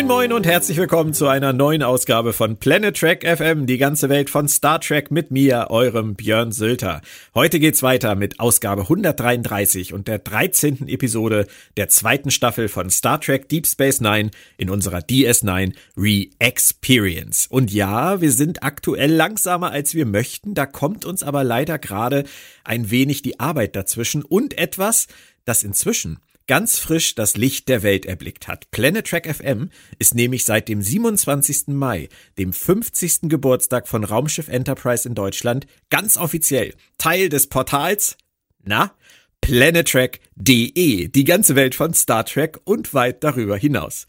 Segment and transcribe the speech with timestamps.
[0.00, 4.08] Moin moin und herzlich willkommen zu einer neuen Ausgabe von Planet Trek FM, die ganze
[4.08, 7.02] Welt von Star Trek mit mir, eurem Björn Sülter.
[7.34, 10.88] Heute geht's weiter mit Ausgabe 133 und der 13.
[10.88, 17.46] Episode der zweiten Staffel von Star Trek Deep Space Nine in unserer DS9 Re-Experience.
[17.48, 22.24] Und ja, wir sind aktuell langsamer als wir möchten, da kommt uns aber leider gerade
[22.64, 25.08] ein wenig die Arbeit dazwischen und etwas,
[25.44, 28.72] das inzwischen ganz frisch das Licht der Welt erblickt hat.
[28.72, 29.70] Planet Trek FM
[30.00, 31.68] ist nämlich seit dem 27.
[31.68, 33.28] Mai, dem 50.
[33.28, 38.16] Geburtstag von Raumschiff Enterprise in Deutschland, ganz offiziell Teil des Portals,
[38.64, 38.92] na,
[39.40, 44.08] planettrek.de, die ganze Welt von Star Trek und weit darüber hinaus.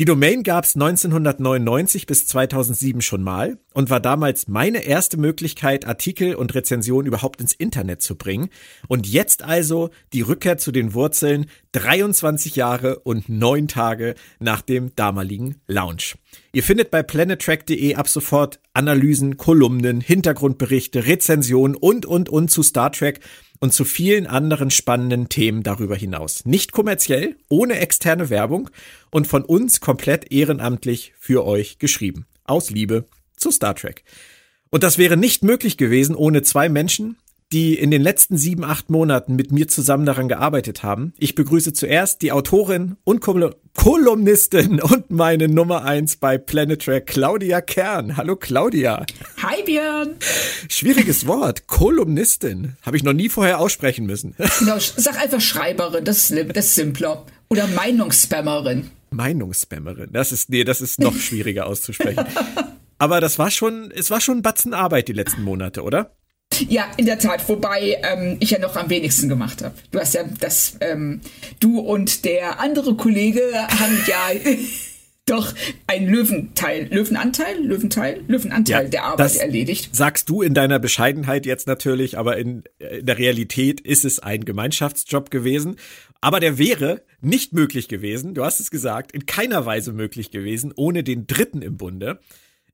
[0.00, 5.86] Die Domain gab es 1999 bis 2007 schon mal und war damals meine erste Möglichkeit,
[5.86, 8.48] Artikel und Rezensionen überhaupt ins Internet zu bringen.
[8.88, 14.96] Und jetzt also die Rückkehr zu den Wurzeln 23 Jahre und 9 Tage nach dem
[14.96, 16.16] damaligen Launch.
[16.54, 22.90] Ihr findet bei planettrack.de ab sofort Analysen, Kolumnen, Hintergrundberichte, Rezensionen und, und, und zu Star
[22.90, 23.20] Trek
[23.60, 26.44] und zu vielen anderen spannenden Themen darüber hinaus.
[26.46, 28.70] Nicht kommerziell, ohne externe Werbung
[29.10, 32.26] und von uns komplett ehrenamtlich für euch geschrieben.
[32.44, 33.04] Aus Liebe
[33.36, 34.02] zu Star Trek.
[34.70, 37.16] Und das wäre nicht möglich gewesen ohne zwei Menschen,
[37.52, 41.12] die in den letzten sieben, acht Monaten mit mir zusammen daran gearbeitet haben.
[41.18, 47.06] Ich begrüße zuerst die Autorin und Kol Kolumnistin und meine Nummer eins bei Planet Track,
[47.06, 48.16] Claudia Kern.
[48.16, 49.04] Hallo Claudia.
[49.42, 50.16] Hi Björn.
[50.68, 52.76] Schwieriges Wort, Kolumnistin.
[52.82, 54.34] Habe ich noch nie vorher aussprechen müssen.
[54.60, 57.24] Genau, sag einfach Schreiberin, das ist, das ist simpler.
[57.48, 58.90] Oder Meinungsspammerin.
[59.10, 60.10] Meinungsspammerin.
[60.12, 62.26] Das ist, nee, das ist noch schwieriger auszusprechen.
[62.98, 66.14] Aber das war schon, es war schon ein Batzen Arbeit die letzten Monate, oder?
[66.68, 69.74] Ja, in der Tat, wobei ähm, ich ja noch am wenigsten gemacht habe.
[69.92, 71.20] Du hast ja das, ähm,
[71.58, 74.30] du und der andere Kollege haben ja
[75.26, 75.54] doch
[75.86, 79.94] einen Löwenteil, Löwenanteil, Löwenteil, Löwenanteil ja, der Arbeit erledigt.
[79.94, 84.44] Sagst du in deiner Bescheidenheit jetzt natürlich, aber in, in der Realität ist es ein
[84.44, 85.76] Gemeinschaftsjob gewesen.
[86.20, 90.72] Aber der wäre nicht möglich gewesen, du hast es gesagt, in keiner Weise möglich gewesen,
[90.76, 92.18] ohne den Dritten im Bunde.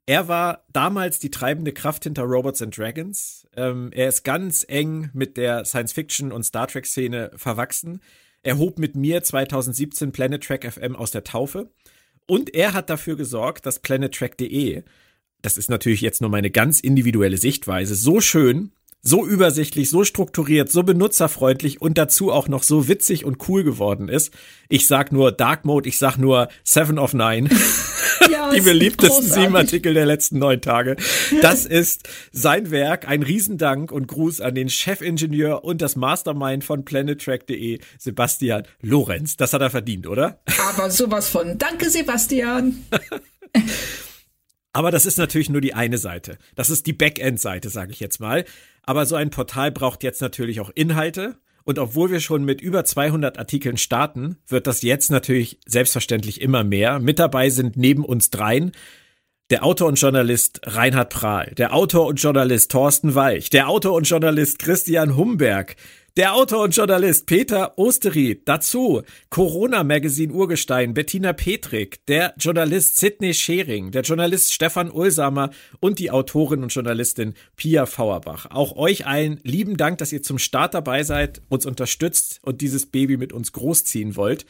[0.07, 3.46] Er war damals die treibende Kraft hinter Robots and Dragons.
[3.57, 8.01] Ähm, er ist ganz eng mit der Science-Fiction- und Star Trek-Szene verwachsen.
[8.43, 11.71] Er hob mit mir 2017 Planet Trek FM aus der Taufe.
[12.27, 14.83] Und er hat dafür gesorgt, dass planettrack.de,
[15.43, 18.73] das ist natürlich jetzt nur meine ganz individuelle Sichtweise, so schön
[19.07, 24.09] so übersichtlich, so strukturiert, so benutzerfreundlich und dazu auch noch so witzig und cool geworden
[24.09, 24.33] ist.
[24.69, 27.49] Ich sag nur Dark Mode, ich sag nur Seven of Nine.
[28.31, 30.97] Ja, die beliebtesten sieben Artikel der letzten neun Tage.
[31.43, 33.07] Das ist sein Werk.
[33.07, 39.37] Ein Riesendank und Gruß an den Chefingenieur und das Mastermind von planettrack.de, Sebastian Lorenz.
[39.37, 40.41] Das hat er verdient, oder?
[40.71, 41.59] Aber sowas von.
[41.59, 42.85] Danke, Sebastian.
[44.77, 46.37] Aber das ist natürlich nur die eine Seite.
[46.55, 48.45] Das ist die Backend-Seite, sage ich jetzt mal.
[48.83, 51.39] Aber so ein Portal braucht jetzt natürlich auch Inhalte.
[51.65, 56.63] Und obwohl wir schon mit über 200 Artikeln starten, wird das jetzt natürlich selbstverständlich immer
[56.63, 56.99] mehr.
[56.99, 58.73] Mit dabei sind neben uns dreien
[59.49, 64.07] der Autor und Journalist Reinhard Prahl, der Autor und Journalist Thorsten Weich, der Autor und
[64.07, 65.77] Journalist Christian Humberg,
[66.17, 73.35] der Autor und Journalist Peter Osteried, dazu Corona Magazine Urgestein Bettina Petrik, der Journalist Sidney
[73.35, 78.47] Schering, der Journalist Stefan Ulsamer und die Autorin und Journalistin Pia Fauerbach.
[78.51, 82.87] Auch euch allen lieben Dank, dass ihr zum Start dabei seid, uns unterstützt und dieses
[82.87, 84.47] Baby mit uns großziehen wollt.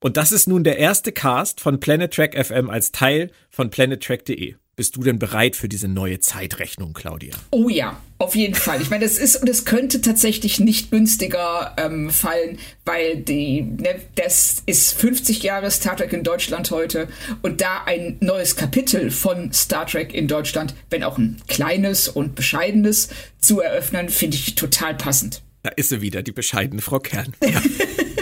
[0.00, 4.56] Und das ist nun der erste Cast von Planet Track FM als Teil von planettrack.de.
[4.76, 7.34] bist du denn bereit für diese neue Zeitrechnung, Claudia?
[7.50, 8.82] Oh ja, auf jeden Fall.
[8.82, 14.00] Ich meine, das ist und es könnte tatsächlich nicht günstiger ähm, fallen, weil die ne,
[14.16, 17.08] das ist 50 Jahre Star Trek in Deutschland heute
[17.42, 22.34] und da ein neues Kapitel von Star Trek in Deutschland, wenn auch ein kleines und
[22.34, 25.42] bescheidenes, zu eröffnen, finde ich total passend.
[25.62, 27.34] Da ist sie wieder, die bescheidene Frau Kern.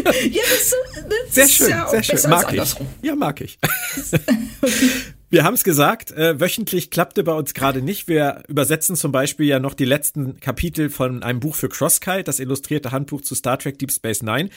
[0.05, 0.75] Ja, das,
[1.09, 2.29] das sehr schön, ja sehr schön.
[2.29, 2.75] Mag ich.
[3.03, 3.59] Ja, mag ich.
[5.33, 8.07] Wir haben es gesagt, äh, wöchentlich klappte bei uns gerade nicht.
[8.07, 12.39] Wir übersetzen zum Beispiel ja noch die letzten Kapitel von einem Buch für Crosskite, das
[12.39, 14.51] illustrierte Handbuch zu Star Trek Deep Space Nine.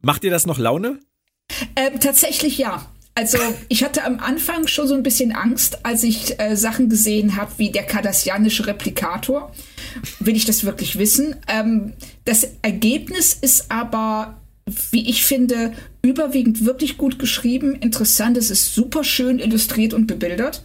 [0.00, 1.00] Macht ihr das noch Laune?
[1.76, 2.86] Ähm, tatsächlich ja.
[3.14, 3.36] Also
[3.68, 7.52] ich hatte am Anfang schon so ein bisschen Angst, als ich äh, Sachen gesehen habe
[7.58, 9.52] wie der kardassianische Replikator.
[10.18, 11.36] Will ich das wirklich wissen?
[11.46, 11.92] Ähm,
[12.24, 14.41] das Ergebnis ist aber
[14.90, 15.72] wie ich finde,
[16.02, 18.36] überwiegend wirklich gut geschrieben, interessant.
[18.36, 20.62] Es ist super schön illustriert und bebildert.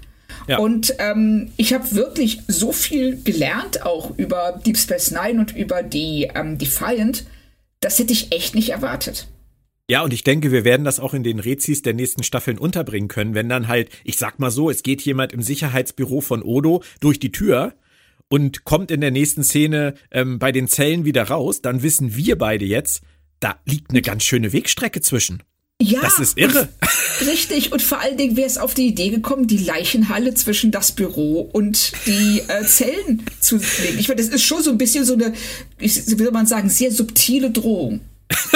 [0.48, 0.60] Ja.
[0.60, 5.84] Und ähm, ich habe wirklich so viel gelernt, auch über Deep Space Nine und über
[5.84, 7.26] die ähm, Defiant.
[7.80, 9.28] Das hätte ich echt nicht erwartet.
[9.90, 13.08] Ja, und ich denke, wir werden das auch in den Rezis der nächsten Staffeln unterbringen
[13.08, 16.84] können, wenn dann halt, ich sag mal so, es geht jemand im Sicherheitsbüro von Odo
[17.00, 17.74] durch die Tür
[18.30, 22.38] und kommt in der nächsten Szene ähm, bei den Zellen wieder raus, dann wissen wir
[22.38, 23.02] beide jetzt,
[23.40, 25.44] da liegt eine ganz schöne Wegstrecke zwischen.
[25.80, 26.70] Ja, das ist irre.
[27.20, 27.72] Und, richtig.
[27.72, 31.42] Und vor allen Dingen wäre es auf die Idee gekommen, die Leichenhalle zwischen das Büro
[31.42, 34.00] und die äh, Zellen zu legen.
[34.00, 35.34] Ich meine, das ist schon so ein bisschen so eine,
[35.78, 38.02] wie soll man sagen, sehr subtile Drohung.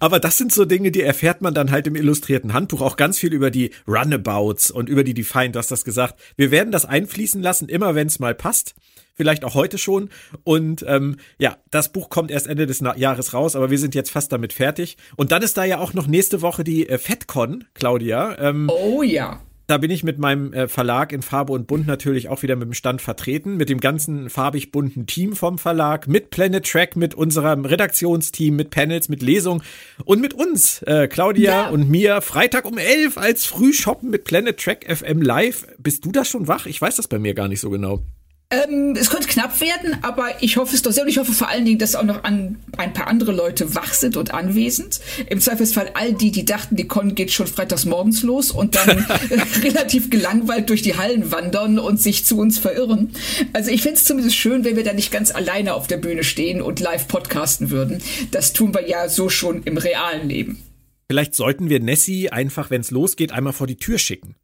[0.00, 2.80] Aber das sind so Dinge, die erfährt man dann halt im illustrierten Handbuch.
[2.80, 6.20] Auch ganz viel über die Runabouts und über die Defiant, du hast das gesagt.
[6.36, 8.76] Wir werden das einfließen lassen, immer wenn es mal passt
[9.18, 10.08] vielleicht auch heute schon.
[10.44, 13.94] Und ähm, ja, das Buch kommt erst Ende des Na Jahres raus, aber wir sind
[13.94, 14.96] jetzt fast damit fertig.
[15.16, 18.38] Und dann ist da ja auch noch nächste Woche die äh, FedCon, Claudia.
[18.38, 19.40] Ähm, oh ja.
[19.66, 22.68] Da bin ich mit meinem äh, Verlag in Farbe und Bunt natürlich auch wieder mit
[22.68, 27.14] dem Stand vertreten, mit dem ganzen farbig bunten Team vom Verlag, mit Planet Track, mit
[27.14, 29.62] unserem Redaktionsteam, mit Panels, mit Lesung
[30.06, 31.68] und mit uns, äh, Claudia ja.
[31.68, 35.66] und mir, Freitag um elf als Frühshoppen mit Planet Track FM live.
[35.76, 36.64] Bist du da schon wach?
[36.64, 38.00] Ich weiß das bei mir gar nicht so genau.
[38.50, 41.50] Ähm, es könnte knapp werden, aber ich hoffe es doch sehr und ich hoffe vor
[41.50, 45.00] allen Dingen, dass auch noch an, ein paar andere Leute wach sind und anwesend.
[45.28, 48.88] Im Zweifelsfall all die, die dachten, die Con geht schon freitags morgens los und dann
[49.62, 53.10] relativ gelangweilt durch die Hallen wandern und sich zu uns verirren.
[53.52, 56.24] Also ich fände es zumindest schön, wenn wir da nicht ganz alleine auf der Bühne
[56.24, 58.02] stehen und live podcasten würden.
[58.30, 60.62] Das tun wir ja so schon im realen Leben.
[61.10, 64.36] Vielleicht sollten wir Nessie einfach, wenn es losgeht, einmal vor die Tür schicken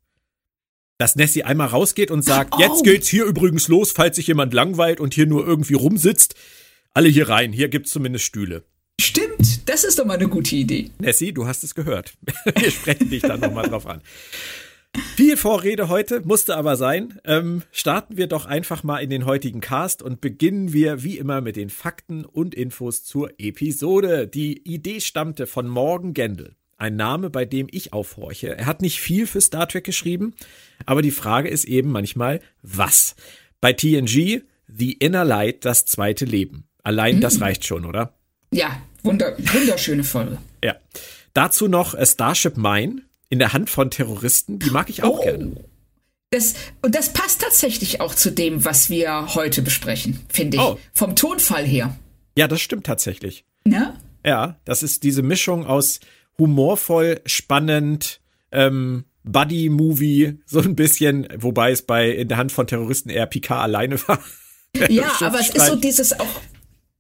[0.99, 2.61] dass Nessie einmal rausgeht und sagt, oh.
[2.61, 6.35] jetzt geht's hier übrigens los, falls sich jemand langweilt und hier nur irgendwie rumsitzt.
[6.93, 8.65] Alle hier rein, hier gibt's zumindest Stühle.
[9.01, 10.91] Stimmt, das ist doch mal eine gute Idee.
[10.99, 12.15] Nessie, du hast es gehört.
[12.57, 14.01] Wir sprechen dich dann nochmal drauf an.
[15.17, 17.21] Viel Vorrede heute, musste aber sein.
[17.25, 21.41] Ähm, starten wir doch einfach mal in den heutigen Cast und beginnen wir wie immer
[21.41, 24.29] mit den Fakten und Infos zur Episode.
[24.29, 26.55] Die Idee stammte von Morgan Gendel.
[26.85, 28.59] Ein Name, bei dem ich aufhorche.
[28.59, 30.35] Er hat nicht viel für Star Trek geschrieben,
[30.85, 33.17] aber die Frage ist eben manchmal, was?
[33.63, 36.69] Bei TNG, The Inner Light, das zweite Leben.
[36.83, 37.21] Allein mhm.
[37.23, 38.13] das reicht schon, oder?
[38.51, 40.37] Ja, wunder, wunderschöne Folge.
[40.63, 40.77] Ja.
[41.33, 44.59] Dazu noch Starship Mine in der Hand von Terroristen.
[44.59, 45.23] Die mag ich auch oh.
[45.23, 45.65] gerne.
[46.29, 46.53] Das,
[46.83, 50.63] und das passt tatsächlich auch zu dem, was wir heute besprechen, finde ich.
[50.63, 50.79] Oh.
[50.93, 51.97] Vom Tonfall her.
[52.37, 53.47] Ja, das stimmt tatsächlich.
[53.67, 53.99] Ja?
[54.23, 56.01] Ja, das ist diese Mischung aus
[56.39, 58.21] humorvoll, spannend,
[58.53, 63.63] ähm, Buddy-Movie, so ein bisschen, wobei es bei In der Hand von Terroristen eher Picard
[63.63, 64.19] alleine war.
[64.89, 66.41] ja, aber es ist so dieses auch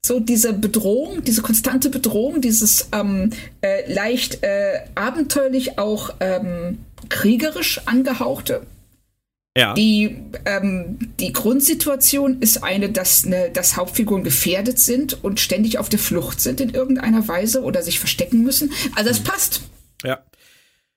[0.04, 3.30] so diese Bedrohung, diese konstante Bedrohung, dieses ähm,
[3.62, 8.66] äh, leicht äh, abenteuerlich auch ähm, kriegerisch angehauchte.
[9.56, 9.75] Ja.
[9.75, 15.88] Die, ähm, die Grundsituation ist eine, dass, ne, dass Hauptfiguren gefährdet sind und ständig auf
[15.88, 18.73] der Flucht sind in irgendeiner Weise oder sich verstecken müssen.
[18.96, 19.25] Also das mhm.
[19.25, 19.61] passt.
[20.02, 20.25] Ja.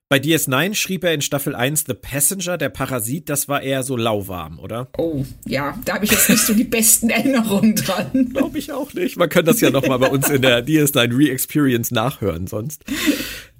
[0.09, 3.97] Bei DS9 schrieb er in Staffel 1 The Passenger, der Parasit, das war eher so
[3.97, 4.87] lauwarm, oder?
[4.97, 8.29] Oh, ja, da habe ich jetzt nicht so die besten Erinnerungen dran.
[8.31, 9.17] Glaube ich auch nicht.
[9.17, 12.85] Man kann das ja noch mal bei uns in der DS9 Re-Experience nachhören sonst.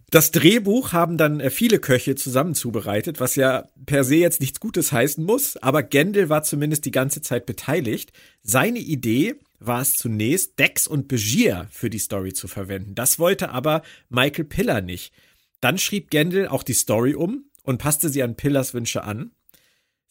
[0.10, 4.62] Das Drehbuch haben dann äh, viele Köche zusammen zubereitet, was ja per se jetzt nichts
[4.62, 8.14] Gutes heißen muss, aber Gendel war zumindest die ganze Zeit beteiligt.
[8.42, 12.96] Seine Idee war es zunächst, Dex und Begier für die Story zu verwenden.
[12.96, 15.14] Das wollte aber Michael Piller nicht.
[15.60, 19.32] Dann schrieb Gendel auch die Story um und passte sie an Pillers Wünsche an.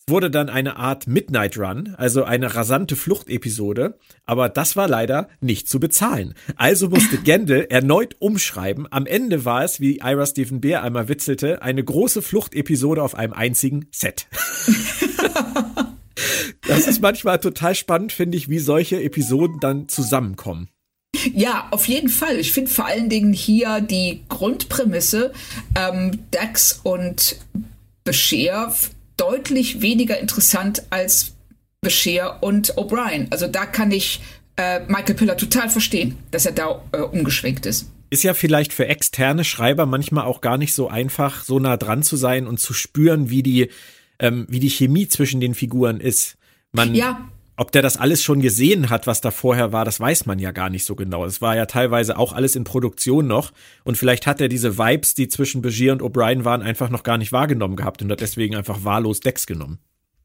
[0.08, 5.68] Wurde dann eine Art Midnight Run, also eine rasante Fluchtepisode, aber das war leider nicht
[5.68, 6.34] zu bezahlen.
[6.54, 8.86] Also musste Gendel erneut umschreiben.
[8.90, 13.32] Am Ende war es, wie Ira Stephen Bear einmal witzelte, eine große Fluchtepisode auf einem
[13.32, 14.28] einzigen Set.
[16.68, 20.68] das ist manchmal total spannend, finde ich, wie solche Episoden dann zusammenkommen.
[21.34, 22.38] Ja, auf jeden Fall.
[22.38, 25.32] Ich finde vor allen Dingen hier die Grundprämisse,
[25.74, 27.38] ähm, Dax und
[28.04, 28.72] Bashir
[29.16, 31.34] deutlich weniger interessant als
[31.80, 33.28] Bashir und O'Brien.
[33.30, 34.20] Also da kann ich
[34.56, 37.90] äh, Michael Piller total verstehen, dass er da äh, umgeschwenkt ist.
[38.10, 42.02] Ist ja vielleicht für externe Schreiber manchmal auch gar nicht so einfach, so nah dran
[42.02, 43.70] zu sein und zu spüren, wie die,
[44.18, 46.36] ähm, wie die Chemie zwischen den Figuren ist.
[46.72, 47.28] Man, ja.
[47.58, 50.50] Ob der das alles schon gesehen hat, was da vorher war, das weiß man ja
[50.50, 51.24] gar nicht so genau.
[51.24, 53.52] Es war ja teilweise auch alles in Produktion noch.
[53.82, 57.16] Und vielleicht hat er diese Vibes, die zwischen Begier und O'Brien waren, einfach noch gar
[57.16, 59.78] nicht wahrgenommen gehabt und hat deswegen einfach wahllos Decks genommen.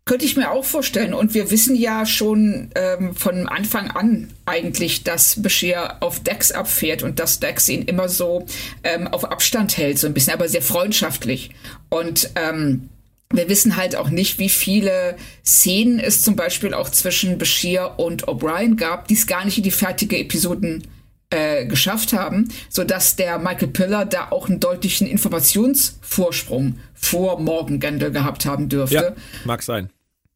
[0.04, 1.14] Könnte ich mir auch vorstellen.
[1.14, 7.02] Und wir wissen ja schon ähm, von Anfang an eigentlich, dass Bashir auf Dex abfährt
[7.02, 8.46] und dass Dex ihn immer so
[8.84, 11.52] ähm, auf Abstand hält, so ein bisschen, aber sehr freundschaftlich.
[11.90, 12.90] Und ähm,
[13.34, 18.28] wir wissen halt auch nicht, wie viele Szenen es zum Beispiel auch zwischen Bashir und
[18.28, 20.88] O'Brien gab, die es gar nicht in die fertige Episoden
[21.30, 27.80] äh, geschafft haben, so dass der Michael Piller da auch einen deutlichen Informationsvorsprung vor Morgan
[27.80, 28.96] Gendel gehabt haben dürfte.
[28.96, 29.14] Ja,
[29.46, 29.90] mag sein.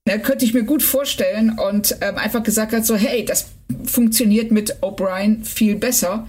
[0.06, 3.48] Da könnte ich mir gut vorstellen und ähm, einfach gesagt hat so, hey, das
[3.86, 6.28] funktioniert mit O'Brien viel besser.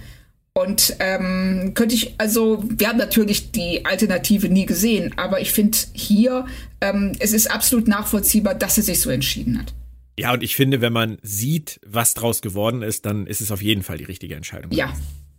[0.57, 5.77] Und ähm, könnte ich, also, wir haben natürlich die Alternative nie gesehen, aber ich finde
[5.93, 6.47] hier,
[6.81, 9.75] ähm, es ist absolut nachvollziehbar, dass er sich so entschieden hat.
[10.17, 13.61] Ja, und ich finde, wenn man sieht, was draus geworden ist, dann ist es auf
[13.61, 14.71] jeden Fall die richtige Entscheidung.
[14.71, 14.91] Ja.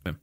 [0.07, 0.15] ja.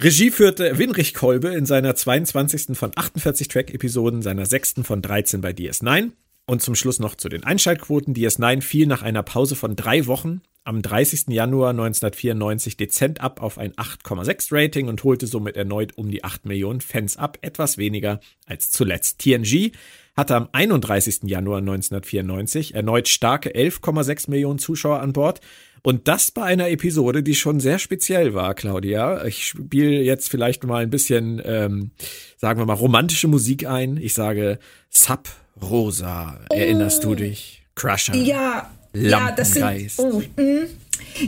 [0.00, 2.78] Regie führte Winrich Kolbe in seiner 22.
[2.78, 4.74] von 48 Track-Episoden, seiner 6.
[4.84, 6.12] von 13 bei DS9.
[6.46, 8.14] Und zum Schluss noch zu den Einschaltquoten.
[8.14, 11.28] DS9 fiel nach einer Pause von drei Wochen am 30.
[11.28, 16.46] Januar 1994 dezent ab auf ein 8,6 Rating und holte somit erneut um die 8
[16.46, 19.18] Millionen Fans ab, etwas weniger als zuletzt.
[19.18, 19.72] TNG
[20.16, 21.22] hatte am 31.
[21.24, 25.40] Januar 1994 erneut starke 11,6 Millionen Zuschauer an Bord
[25.82, 29.24] und das bei einer Episode, die schon sehr speziell war, Claudia.
[29.24, 31.90] Ich spiele jetzt vielleicht mal ein bisschen, ähm,
[32.36, 33.96] sagen wir mal, romantische Musik ein.
[33.96, 35.28] Ich sage Sub
[35.60, 37.10] Rosa, erinnerst oh.
[37.10, 37.64] du dich?
[37.74, 38.14] Crusher.
[38.14, 39.92] Ja, ja, das sind.
[39.98, 40.66] Oh, mm.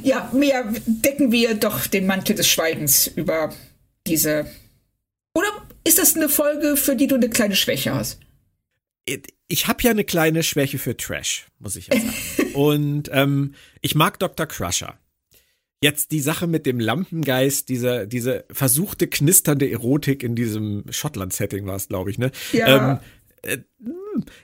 [0.03, 3.53] ja, mehr decken wir doch den Mantel des Schweigens über
[4.07, 4.47] diese.
[5.35, 5.49] Oder
[5.85, 8.21] ist das eine Folge, für die du eine kleine Schwäche hast?
[9.49, 12.53] Ich habe ja eine kleine Schwäche für Trash, muss ich ja sagen.
[12.55, 14.47] Und ähm, ich mag Dr.
[14.47, 14.99] Crusher.
[15.83, 21.77] Jetzt die Sache mit dem Lampengeist, diese, diese versuchte knisternde Erotik in diesem Schottland-Setting war
[21.77, 22.31] es, glaube ich, ne?
[22.53, 22.93] Ja.
[22.93, 22.99] Ähm,
[23.43, 23.59] äh,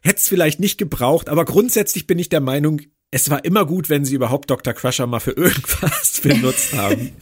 [0.02, 3.88] hätte es vielleicht nicht gebraucht, aber grundsätzlich bin ich der Meinung, es war immer gut,
[3.88, 4.72] wenn sie überhaupt Dr.
[4.72, 7.12] Crusher mal für irgendwas benutzt haben.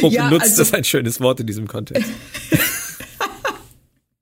[0.00, 2.10] Und ja, benutzt also, ist ein schönes Wort in diesem Kontext.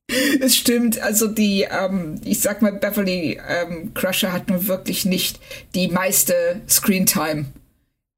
[0.41, 5.39] es stimmt, also die, ähm, ich sag mal, Beverly ähm, Crusher hat nun wirklich nicht
[5.75, 7.47] die meiste Screentime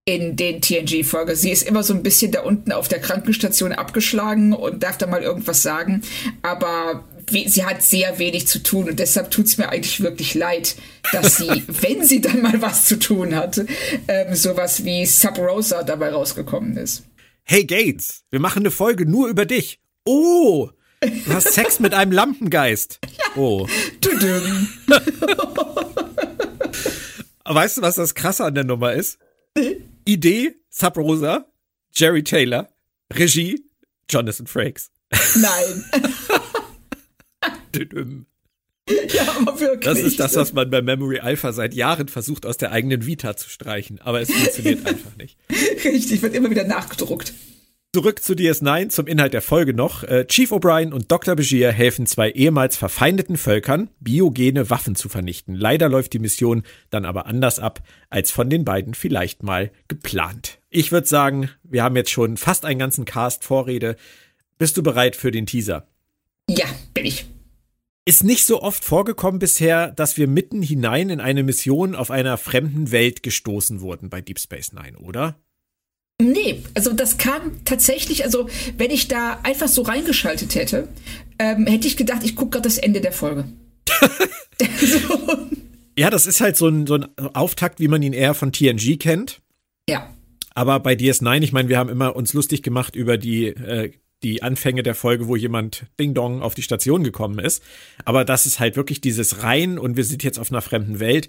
[0.09, 1.35] in den TNG-Folgen.
[1.35, 5.09] Sie ist immer so ein bisschen da unten auf der Krankenstation abgeschlagen und darf da
[5.09, 6.03] mal irgendwas sagen.
[6.43, 10.77] Aber sie hat sehr wenig zu tun und deshalb tut es mir eigentlich wirklich leid,
[11.13, 13.67] dass sie, wenn sie dann mal was zu tun hatte,
[14.09, 17.05] ähm, sowas wie Sub Rosa dabei rausgekommen ist.
[17.45, 19.81] Hey Gates, wir machen eine Folge nur über dich.
[20.05, 23.01] Oh, du hast Sex mit einem Lampengeist.
[23.39, 23.69] Oh.
[27.45, 29.19] Weißt du, was das Krasse an der Nummer ist?
[30.07, 31.45] Idee, Sub Rosa,
[31.93, 32.71] Jerry Taylor,
[33.13, 33.63] Regie,
[34.09, 34.91] Jonathan Frakes.
[35.37, 35.85] Nein.
[38.89, 39.85] Ja, aber wirklich.
[39.85, 43.37] Das ist das, was man bei Memory Alpha seit Jahren versucht, aus der eigenen Vita
[43.37, 44.01] zu streichen.
[44.01, 45.37] Aber es funktioniert einfach nicht.
[45.85, 47.35] Richtig, wird immer wieder nachgedruckt.
[47.97, 50.03] Zurück zu DS9, zum Inhalt der Folge noch.
[50.05, 51.35] Äh, Chief O'Brien und Dr.
[51.35, 55.55] Begier helfen zwei ehemals verfeindeten Völkern, biogene Waffen zu vernichten.
[55.55, 60.59] Leider läuft die Mission dann aber anders ab, als von den beiden vielleicht mal geplant.
[60.69, 63.97] Ich würde sagen, wir haben jetzt schon fast einen ganzen Cast Vorrede.
[64.59, 65.89] Bist du bereit für den Teaser?
[66.51, 67.25] Ja, bin ich.
[68.09, 72.39] Ist nicht so oft vorgekommen bisher, dass wir mitten hinein in eine Mission auf einer
[72.39, 75.41] fremden Welt gestoßen wurden bei Deep Space Nine, oder?
[76.23, 80.89] Nee, also das kam tatsächlich, also wenn ich da einfach so reingeschaltet hätte,
[81.41, 83.45] ähm, hätte ich gedacht, ich gucke gerade das Ende der Folge.
[84.81, 85.49] so.
[85.99, 88.99] Ja, das ist halt so ein, so ein Auftakt, wie man ihn eher von TNG
[89.01, 89.41] kennt.
[89.89, 90.15] Ja.
[90.55, 93.93] Aber bei DS9, ich meine, wir haben immer uns lustig gemacht über die äh,
[94.27, 97.63] die Anfänge der Folge, wo jemand Ding Dong auf die Station gekommen ist.
[98.05, 101.29] Aber das ist halt wirklich dieses rein und wir sind jetzt auf einer fremden Welt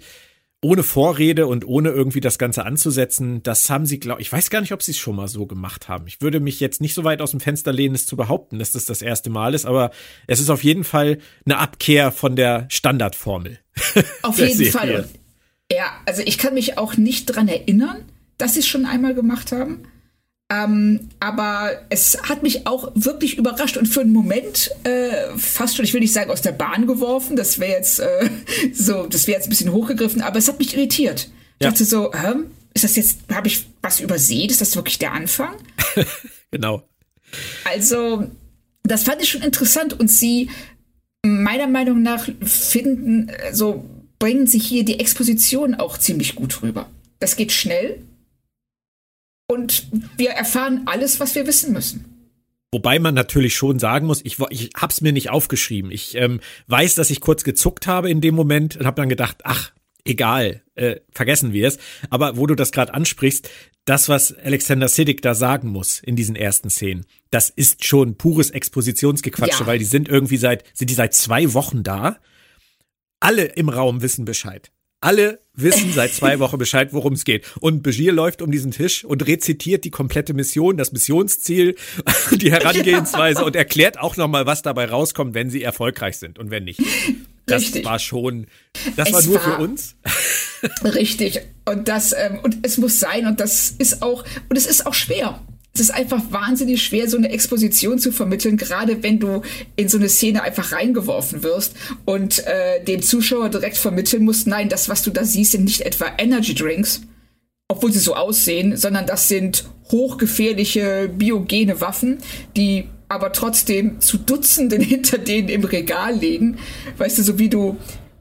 [0.60, 4.60] ohne Vorrede und ohne irgendwie das Ganze anzusetzen, das haben sie, glaube ich, weiß gar
[4.60, 6.08] nicht, ob sie es schon mal so gemacht haben.
[6.08, 8.72] Ich würde mich jetzt nicht so weit aus dem Fenster lehnen, es zu behaupten, dass
[8.72, 9.92] das das erste Mal ist, aber
[10.26, 13.60] es ist auf jeden Fall eine Abkehr von der Standardformel.
[14.22, 14.72] Auf jeden Serie.
[14.72, 15.08] Fall.
[15.70, 18.04] Ja, also ich kann mich auch nicht dran erinnern,
[18.36, 19.84] dass sie es schon einmal gemacht haben.
[20.50, 25.84] Ähm, aber es hat mich auch wirklich überrascht und für einen Moment äh, fast schon,
[25.84, 28.30] ich will nicht sagen aus der Bahn geworfen, das wäre jetzt äh,
[28.72, 31.28] so, das wäre jetzt ein bisschen hochgegriffen, aber es hat mich irritiert.
[31.58, 31.70] Ich ja.
[31.70, 34.48] dachte so, ähm, ist das jetzt, habe ich was übersehen?
[34.48, 35.54] Ist das wirklich der Anfang?
[36.50, 36.82] genau.
[37.64, 38.30] Also,
[38.84, 40.48] das fand ich schon interessant und sie
[41.22, 43.84] meiner Meinung nach finden, so also
[44.18, 46.88] bringen sie hier die Exposition auch ziemlich gut rüber.
[47.20, 48.02] Das geht schnell,
[49.48, 52.04] und wir erfahren alles, was wir wissen müssen.
[52.70, 55.90] Wobei man natürlich schon sagen muss, ich, ich hab's mir nicht aufgeschrieben.
[55.90, 59.38] Ich ähm, weiß, dass ich kurz gezuckt habe in dem Moment und habe dann gedacht,
[59.44, 59.72] ach,
[60.04, 61.78] egal, äh, vergessen wir es.
[62.10, 63.48] Aber wo du das gerade ansprichst,
[63.86, 68.50] das, was Alexander Siddig da sagen muss in diesen ersten Szenen, das ist schon pures
[68.50, 69.66] Expositionsgequatsche, ja.
[69.66, 72.18] weil die sind irgendwie seit, sind die seit zwei Wochen da.
[73.18, 74.70] Alle im Raum wissen Bescheid.
[75.00, 77.46] Alle wissen seit zwei Wochen Bescheid, worum es geht.
[77.60, 81.74] Und Begier läuft um diesen Tisch und rezitiert die komplette Mission, das Missionsziel,
[82.32, 83.46] die Herangehensweise ja.
[83.46, 86.80] und erklärt auch nochmal, was dabei rauskommt, wenn sie erfolgreich sind und wenn nicht.
[87.46, 87.84] Das Richtig.
[87.84, 88.46] war schon,
[88.96, 89.96] das es war nur war für uns.
[90.84, 91.40] Richtig.
[91.64, 94.94] Und das, ähm, und es muss sein und das ist auch, und es ist auch
[94.94, 95.40] schwer
[95.80, 99.42] es ist einfach wahnsinnig schwer, so eine Exposition zu vermitteln, gerade wenn du
[99.76, 104.68] in so eine Szene einfach reingeworfen wirst und äh, dem Zuschauer direkt vermitteln musst, nein,
[104.68, 107.02] das, was du da siehst, sind nicht etwa Energy Drinks,
[107.68, 112.18] obwohl sie so aussehen, sondern das sind hochgefährliche biogene Waffen,
[112.56, 116.58] die aber trotzdem zu Dutzenden hinter denen im Regal liegen.
[116.96, 117.76] Weißt du, so wie du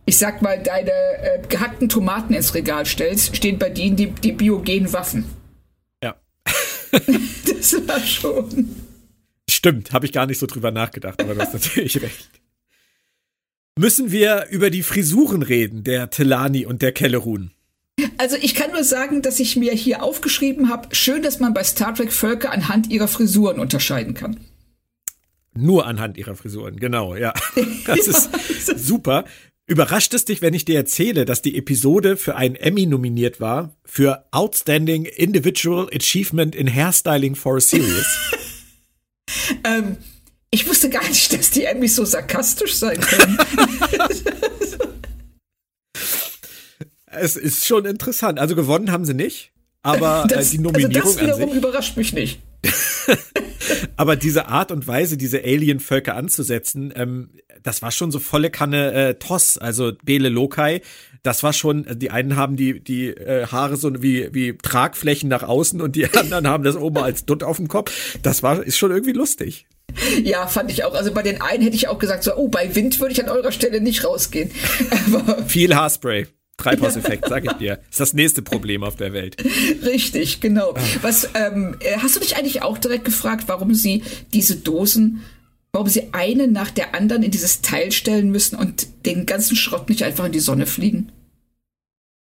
[0.09, 4.31] ich sag mal, deine äh, gehackten Tomaten ins Regal stellst, stehen bei denen die, die
[4.31, 5.25] biogenen Waffen.
[7.46, 8.75] das war schon.
[9.50, 12.29] Stimmt, habe ich gar nicht so drüber nachgedacht, aber du hast natürlich recht.
[13.77, 17.51] Müssen wir über die Frisuren reden, der Telani und der Kellerun?
[18.17, 21.64] Also ich kann nur sagen, dass ich mir hier aufgeschrieben habe, schön, dass man bei
[21.64, 24.40] Star Trek Völker anhand ihrer Frisuren unterscheiden kann.
[25.53, 27.33] Nur anhand ihrer Frisuren, genau, ja.
[27.85, 28.29] Das ist
[28.77, 29.25] super.
[29.70, 33.75] Überrascht es dich, wenn ich dir erzähle, dass die Episode für einen Emmy nominiert war
[33.84, 38.08] für Outstanding Individual Achievement in Hairstyling for a Series?
[39.66, 39.98] ähm,
[40.51, 43.38] ich wusste gar nicht, dass die Emmys so sarkastisch sein können.
[47.08, 48.40] es ist schon interessant.
[48.40, 49.51] Also gewonnen haben sie nicht,
[49.82, 52.40] aber äh, das, die Nominierung also das wiederum überrascht mich nicht.
[53.96, 57.29] aber diese Art und Weise, diese Alien-Völker anzusetzen, ähm,
[57.63, 60.81] das war schon so volle Kanne äh, Toss, also Bele Lokai.
[61.24, 65.43] Das war schon, die einen haben die, die äh, Haare so wie, wie Tragflächen nach
[65.43, 67.91] außen und die anderen haben das oben als Dutt auf dem Kopf.
[68.24, 69.67] Das war, ist schon irgendwie lustig.
[70.24, 70.93] Ja, fand ich auch.
[70.93, 73.29] Also bei den einen hätte ich auch gesagt, so, oh, bei Wind würde ich an
[73.29, 74.51] eurer Stelle nicht rausgehen.
[75.13, 76.27] Aber Viel Haarspray.
[76.57, 77.79] Treibhauseffekt, sag ich dir.
[77.89, 79.37] Ist das nächste Problem auf der Welt.
[79.85, 80.74] Richtig, genau.
[81.01, 85.22] Was ähm, äh, hast du dich eigentlich auch direkt gefragt, warum sie diese Dosen
[85.77, 89.89] warum sie eine nach der anderen in dieses Teil stellen müssen und den ganzen Schrott
[89.89, 91.11] nicht einfach in die Sonne fliegen?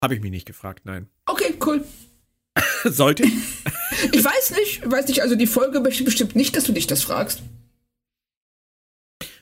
[0.02, 1.08] Habe ich mich nicht gefragt, nein.
[1.26, 1.84] Okay, cool.
[2.86, 3.34] Sollte ich?
[4.13, 6.88] ich weiß nicht, ich weiß nicht, also die Folge möchte bestimmt nicht, dass du dich
[6.88, 7.44] das fragst.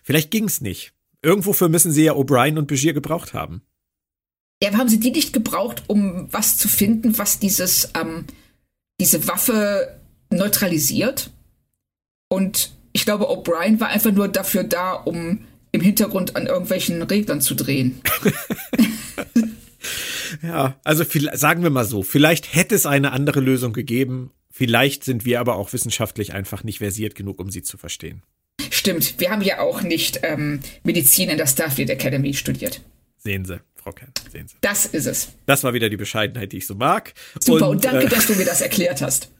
[0.02, 0.93] Vielleicht ging's nicht.
[1.21, 3.62] Irgendwofür müssen sie ja O'Brien und Begier gebraucht haben.
[4.62, 8.26] Ja, haben sie die nicht gebraucht, um was zu finden, was dieses, ähm,
[9.00, 10.00] diese Waffe
[10.32, 11.32] neutralisiert?
[12.28, 17.41] Und ich glaube, O'Brien war einfach nur dafür da, um im Hintergrund an irgendwelchen Reglern
[17.41, 18.02] zu drehen.
[20.41, 24.32] ja, also viel, sagen wir mal so, vielleicht hätte es eine andere Lösung gegeben.
[24.52, 28.24] Vielleicht sind wir aber auch wissenschaftlich einfach nicht versiert genug, um sie zu verstehen.
[28.72, 32.82] Stimmt, wir haben ja auch nicht ähm, Medizin in der Starfleet Academy studiert.
[33.19, 34.55] Sehen Sie, Frau Kern, sehen Sie.
[34.62, 35.29] Das ist es.
[35.45, 37.13] Das war wieder die Bescheidenheit, die ich so mag.
[37.39, 39.32] Super, und, und danke, äh, dass du mir das erklärt hast.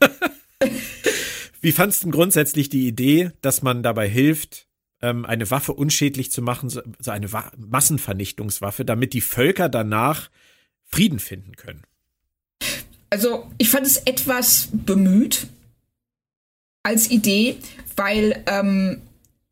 [1.60, 4.66] Wie fandst du grundsätzlich die Idee, dass man dabei hilft,
[5.02, 10.30] ähm, eine Waffe unschädlich zu machen, so eine Massenvernichtungswaffe, damit die Völker danach
[10.84, 11.82] Frieden finden können?
[13.10, 15.48] Also, ich fand es etwas bemüht
[16.82, 17.56] als Idee,
[17.96, 19.02] weil ähm,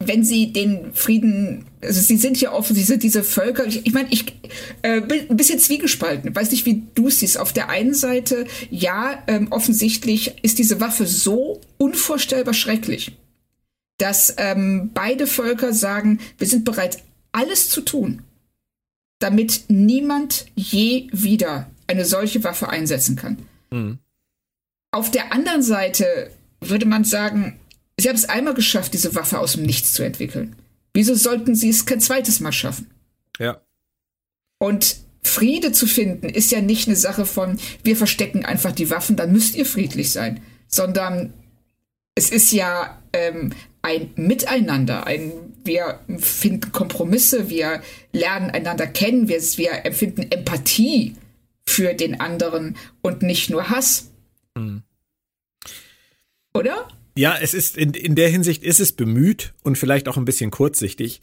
[0.00, 4.26] wenn sie den Frieden, also sie sind ja offensichtlich diese Völker, ich, ich meine, ich
[4.82, 7.38] äh, bin ein bisschen zwiegespalten, weiß nicht, wie du es siehst.
[7.38, 13.16] Auf der einen Seite, ja, ähm, offensichtlich ist diese Waffe so unvorstellbar schrecklich,
[13.98, 18.22] dass ähm, beide Völker sagen, wir sind bereit, alles zu tun,
[19.18, 23.38] damit niemand je wieder eine solche Waffe einsetzen kann.
[23.70, 23.98] Mhm.
[24.92, 26.30] Auf der anderen Seite
[26.61, 27.58] würde man sagen,
[27.98, 30.56] sie haben es einmal geschafft, diese Waffe aus dem Nichts zu entwickeln.
[30.94, 32.90] Wieso sollten sie es kein zweites Mal schaffen?
[33.38, 33.61] Ja.
[34.58, 39.16] Und Friede zu finden ist ja nicht eine Sache von, wir verstecken einfach die Waffen,
[39.16, 41.32] dann müsst ihr friedlich sein, sondern
[42.14, 45.32] es ist ja ähm, ein Miteinander, ein,
[45.64, 47.82] wir finden Kompromisse, wir
[48.12, 51.16] lernen einander kennen, wir, wir empfinden Empathie
[51.66, 54.11] für den anderen und nicht nur Hass.
[54.56, 54.82] Hm.
[56.54, 56.88] Oder?
[57.18, 60.50] Ja, es ist in, in der Hinsicht ist es bemüht und vielleicht auch ein bisschen
[60.50, 61.20] kurzsichtig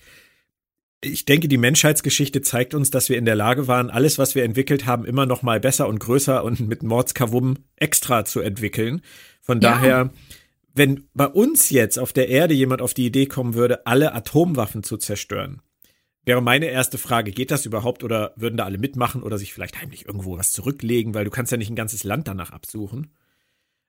[1.05, 4.43] ich denke, die Menschheitsgeschichte zeigt uns, dass wir in der Lage waren, alles, was wir
[4.43, 9.01] entwickelt haben, immer noch mal besser und größer und mit Mordskavum extra zu entwickeln.
[9.41, 9.71] Von ja.
[9.71, 10.09] daher,
[10.73, 14.83] wenn bei uns jetzt auf der Erde jemand auf die Idee kommen würde, alle Atomwaffen
[14.83, 15.61] zu zerstören,
[16.23, 19.79] wäre meine erste Frage, geht das überhaupt oder würden da alle mitmachen oder sich vielleicht
[19.79, 23.11] heimlich irgendwo was zurücklegen, weil du kannst ja nicht ein ganzes Land danach absuchen.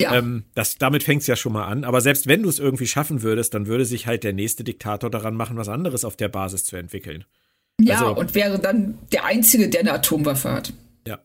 [0.00, 0.14] Ja.
[0.16, 1.84] Ähm, das, damit fängt es ja schon mal an.
[1.84, 5.10] Aber selbst wenn du es irgendwie schaffen würdest, dann würde sich halt der nächste Diktator
[5.10, 7.24] daran machen, was anderes auf der Basis zu entwickeln.
[7.80, 10.72] Ja, also, und wäre dann der Einzige, der eine Atomwaffe hat.
[11.06, 11.18] Ja.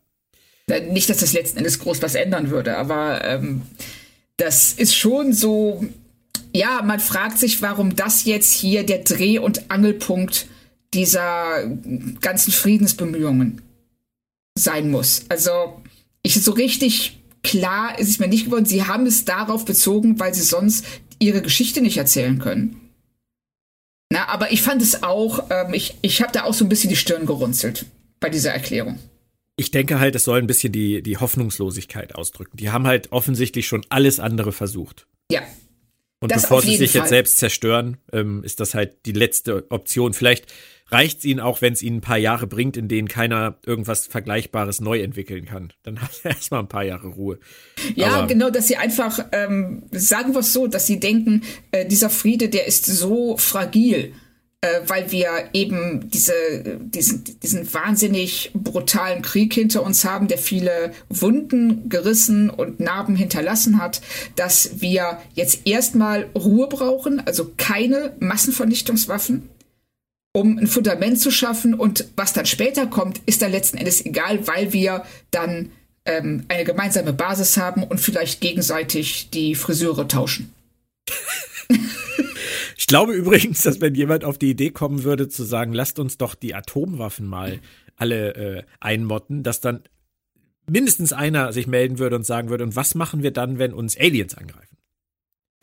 [0.90, 3.62] Nicht, dass das letzten Endes groß was ändern würde, aber ähm,
[4.36, 5.84] das ist schon so.
[6.54, 10.46] Ja, man fragt sich, warum das jetzt hier der Dreh- und Angelpunkt
[10.92, 11.66] dieser
[12.20, 13.62] ganzen Friedensbemühungen
[14.54, 15.24] sein muss.
[15.30, 15.82] Also,
[16.22, 20.34] ich so richtig klar ist es mir nicht geworden, sie haben es darauf bezogen, weil
[20.34, 20.84] sie sonst
[21.18, 22.82] ihre Geschichte nicht erzählen können.
[24.10, 26.90] Na, aber ich fand es auch, ähm, ich, ich habe da auch so ein bisschen
[26.90, 27.86] die Stirn gerunzelt
[28.20, 28.98] bei dieser Erklärung.
[29.56, 32.56] Ich denke halt, es soll ein bisschen die, die Hoffnungslosigkeit ausdrücken.
[32.56, 35.06] Die haben halt offensichtlich schon alles andere versucht.
[35.30, 35.40] Ja.
[36.20, 37.02] Und bevor sie sich Fall.
[37.02, 40.14] jetzt selbst zerstören, ähm, ist das halt die letzte Option.
[40.14, 40.52] Vielleicht
[40.92, 44.06] reicht es ihnen auch, wenn es ihnen ein paar Jahre bringt, in denen keiner irgendwas
[44.06, 45.72] Vergleichbares neu entwickeln kann.
[45.82, 47.38] Dann hat er erstmal ein paar Jahre Ruhe.
[47.94, 51.86] Ja, Aber genau, dass sie einfach, ähm, sagen wir es so, dass sie denken, äh,
[51.86, 54.12] dieser Friede, der ist so fragil,
[54.60, 60.92] äh, weil wir eben diese, diesen, diesen wahnsinnig brutalen Krieg hinter uns haben, der viele
[61.08, 64.02] Wunden gerissen und Narben hinterlassen hat,
[64.36, 69.48] dass wir jetzt erstmal Ruhe brauchen, also keine Massenvernichtungswaffen
[70.32, 71.74] um ein Fundament zu schaffen.
[71.74, 75.70] Und was dann später kommt, ist dann letzten Endes egal, weil wir dann
[76.04, 80.52] ähm, eine gemeinsame Basis haben und vielleicht gegenseitig die Friseure tauschen.
[82.76, 86.18] ich glaube übrigens, dass wenn jemand auf die Idee kommen würde zu sagen, lasst uns
[86.18, 87.60] doch die Atomwaffen mal
[87.96, 89.82] alle äh, einmotten, dass dann
[90.66, 93.96] mindestens einer sich melden würde und sagen würde, und was machen wir dann, wenn uns
[93.96, 94.76] Aliens angreifen?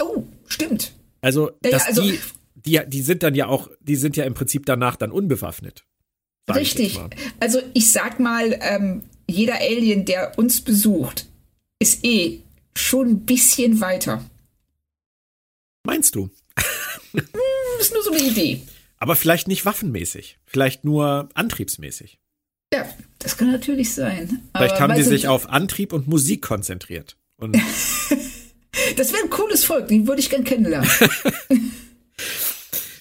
[0.01, 0.93] Oh, stimmt.
[1.21, 2.19] Also, dass ja, also, die
[2.65, 5.86] die, die sind dann ja auch, die sind ja im Prinzip danach dann unbewaffnet.
[6.50, 6.95] Richtig.
[6.95, 11.28] Ich also ich sag mal, ähm, jeder Alien, der uns besucht,
[11.80, 12.41] ist eh
[12.76, 14.26] schon ein bisschen weiter.
[15.86, 16.30] Meinst du?
[17.12, 17.22] hm,
[17.80, 18.62] ist nur so eine Idee.
[18.98, 22.19] Aber vielleicht nicht waffenmäßig, vielleicht nur antriebsmäßig.
[22.74, 24.41] Ja, das kann natürlich sein.
[24.56, 27.15] Vielleicht Aber haben die sich auf Antrieb und Musik konzentriert.
[27.38, 27.56] Und
[28.98, 30.89] das wäre ein cooles Volk, den würde ich gern kennenlernen.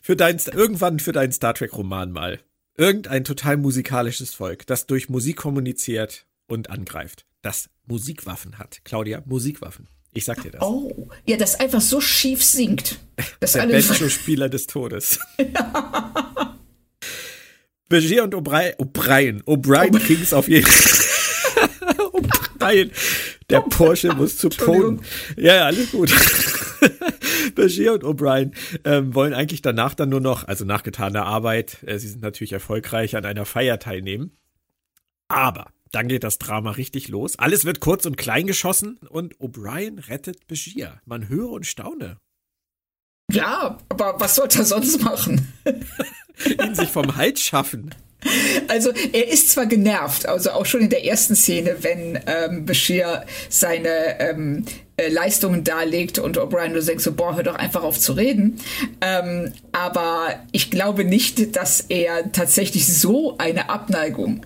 [0.09, 2.41] für dein, irgendwann für deinen Star Trek Roman mal.
[2.79, 7.27] Irgendein total musikalisches Volk, das durch Musik kommuniziert und angreift.
[7.43, 8.79] Das Musikwaffen hat.
[8.85, 9.87] Claudia, Musikwaffen.
[10.15, 10.63] Ich sag dir das.
[10.63, 12.99] Oh, ja, das einfach so schief singt.
[13.41, 15.21] Das Der Banjo-Spieler des Todes.
[15.39, 16.57] Ja.
[17.91, 21.69] Begier und O'Brien, O'Brien, O'Brien Kings auf jeden Fall.
[22.13, 22.93] O'Brien.
[23.51, 25.03] Der Porsche muss zu Polen.
[25.37, 26.11] Ja, ja, alles gut.
[27.55, 28.53] Bashir und O'Brien
[28.85, 32.53] ähm, wollen eigentlich danach dann nur noch, also nach getaner Arbeit, äh, sie sind natürlich
[32.53, 34.37] erfolgreich, an einer Feier teilnehmen.
[35.29, 37.39] Aber dann geht das Drama richtig los.
[37.39, 41.01] Alles wird kurz und klein geschossen und O'Brien rettet Bashir.
[41.05, 42.19] Man höre und staune.
[43.31, 45.53] Ja, aber was sollte er sonst machen?
[46.45, 47.95] Ihn sich vom Hals schaffen.
[48.69, 53.25] Also er ist zwar genervt, also auch schon in der ersten Szene, wenn ähm, Bashir
[53.49, 54.65] seine ähm,
[54.99, 58.59] äh, Leistungen darlegt und O'Brien nur denkt so, boah, hör doch einfach auf zu reden.
[59.01, 64.45] Ähm, aber ich glaube nicht, dass er tatsächlich so eine Abneigung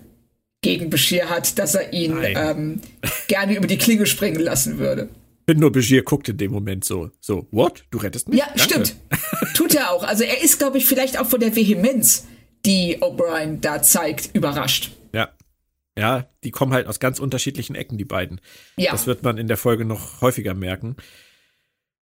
[0.60, 2.80] gegen Bashir hat, dass er ihn ähm,
[3.28, 5.08] gerne über die Klinge springen lassen würde.
[5.40, 7.84] Ich finde nur, Bashir guckt in dem Moment so, so, what?
[7.90, 8.38] Du rettest mich?
[8.38, 8.62] Ja, Danke.
[8.62, 8.96] stimmt.
[9.54, 10.04] Tut er auch.
[10.04, 12.26] Also er ist, glaube ich, vielleicht auch von der Vehemenz,
[12.66, 14.92] die O'Brien da zeigt, überrascht.
[15.96, 16.28] Ja.
[16.44, 18.40] Die kommen halt aus ganz unterschiedlichen Ecken, die beiden.
[18.76, 18.92] Ja.
[18.92, 20.96] Das wird man in der Folge noch häufiger merken.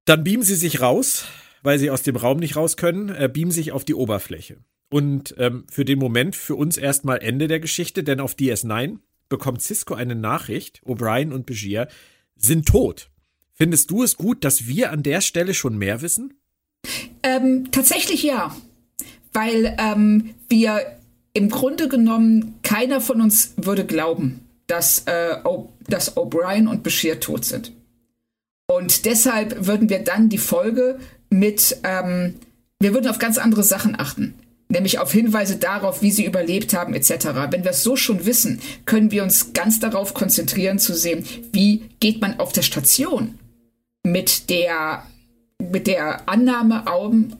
[0.04, 1.26] Dann beamen sie sich raus
[1.62, 4.58] weil sie aus dem Raum nicht raus können, äh, beamen sich auf die Oberfläche.
[4.90, 9.60] Und ähm, für den Moment für uns erstmal Ende der Geschichte, denn auf DS9 bekommt
[9.60, 11.88] Cisco eine Nachricht, O'Brien und Begier
[12.36, 13.10] sind tot.
[13.52, 16.34] Findest du es gut, dass wir an der Stelle schon mehr wissen?
[17.22, 18.56] Ähm, tatsächlich ja,
[19.32, 20.97] weil ähm, wir
[21.32, 25.36] im Grunde genommen keiner von uns würde glauben, dass, äh,
[25.88, 27.72] dass O'Brien und Bashir tot sind.
[28.66, 30.98] Und deshalb würden wir dann die Folge
[31.30, 32.34] mit, ähm,
[32.80, 34.34] wir würden auf ganz andere Sachen achten
[34.68, 37.28] nämlich auf Hinweise darauf, wie sie überlebt haben etc.
[37.50, 41.88] Wenn wir es so schon wissen, können wir uns ganz darauf konzentrieren zu sehen, wie
[42.00, 43.38] geht man auf der Station
[44.02, 45.02] mit der
[45.60, 46.84] mit der Annahme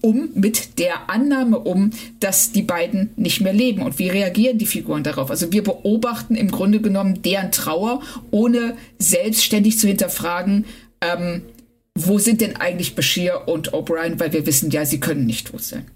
[0.00, 4.66] um, mit der Annahme um, dass die beiden nicht mehr leben und wie reagieren die
[4.66, 5.30] Figuren darauf.
[5.30, 8.02] Also wir beobachten im Grunde genommen deren Trauer,
[8.32, 10.64] ohne selbstständig zu hinterfragen,
[11.00, 11.42] ähm,
[11.94, 15.86] wo sind denn eigentlich Bashir und O'Brien, weil wir wissen ja, sie können nicht sein.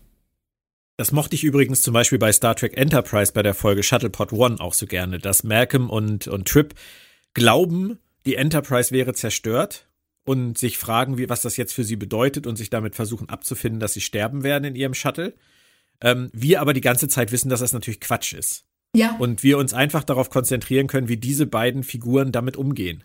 [0.96, 4.60] Das mochte ich übrigens zum Beispiel bei Star Trek Enterprise bei der Folge Shuttlepod One
[4.60, 6.74] auch so gerne, dass Malcolm und, und Trip
[7.34, 9.88] glauben, die Enterprise wäre zerstört
[10.24, 13.80] und sich fragen, wie, was das jetzt für sie bedeutet und sich damit versuchen abzufinden,
[13.80, 15.34] dass sie sterben werden in ihrem Shuttle.
[16.00, 18.64] Ähm, wir aber die ganze Zeit wissen, dass das natürlich Quatsch ist.
[18.94, 19.16] Ja.
[19.18, 23.04] Und wir uns einfach darauf konzentrieren können, wie diese beiden Figuren damit umgehen.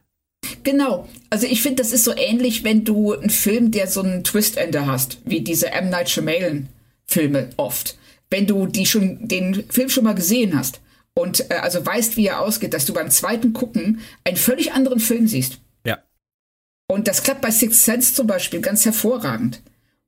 [0.63, 1.07] Genau.
[1.29, 4.85] Also ich finde, das ist so ähnlich, wenn du einen Film, der so einen Twist-Ende
[4.85, 5.89] hast, wie diese M.
[5.89, 6.69] Night Shyamalan
[7.05, 7.97] Filme oft.
[8.29, 10.81] Wenn du die schon, den Film schon mal gesehen hast
[11.13, 14.99] und äh, also weißt, wie er ausgeht, dass du beim zweiten Gucken einen völlig anderen
[14.99, 15.59] Film siehst.
[16.87, 19.61] Und das klappt bei Sixth Sense zum Beispiel ganz hervorragend.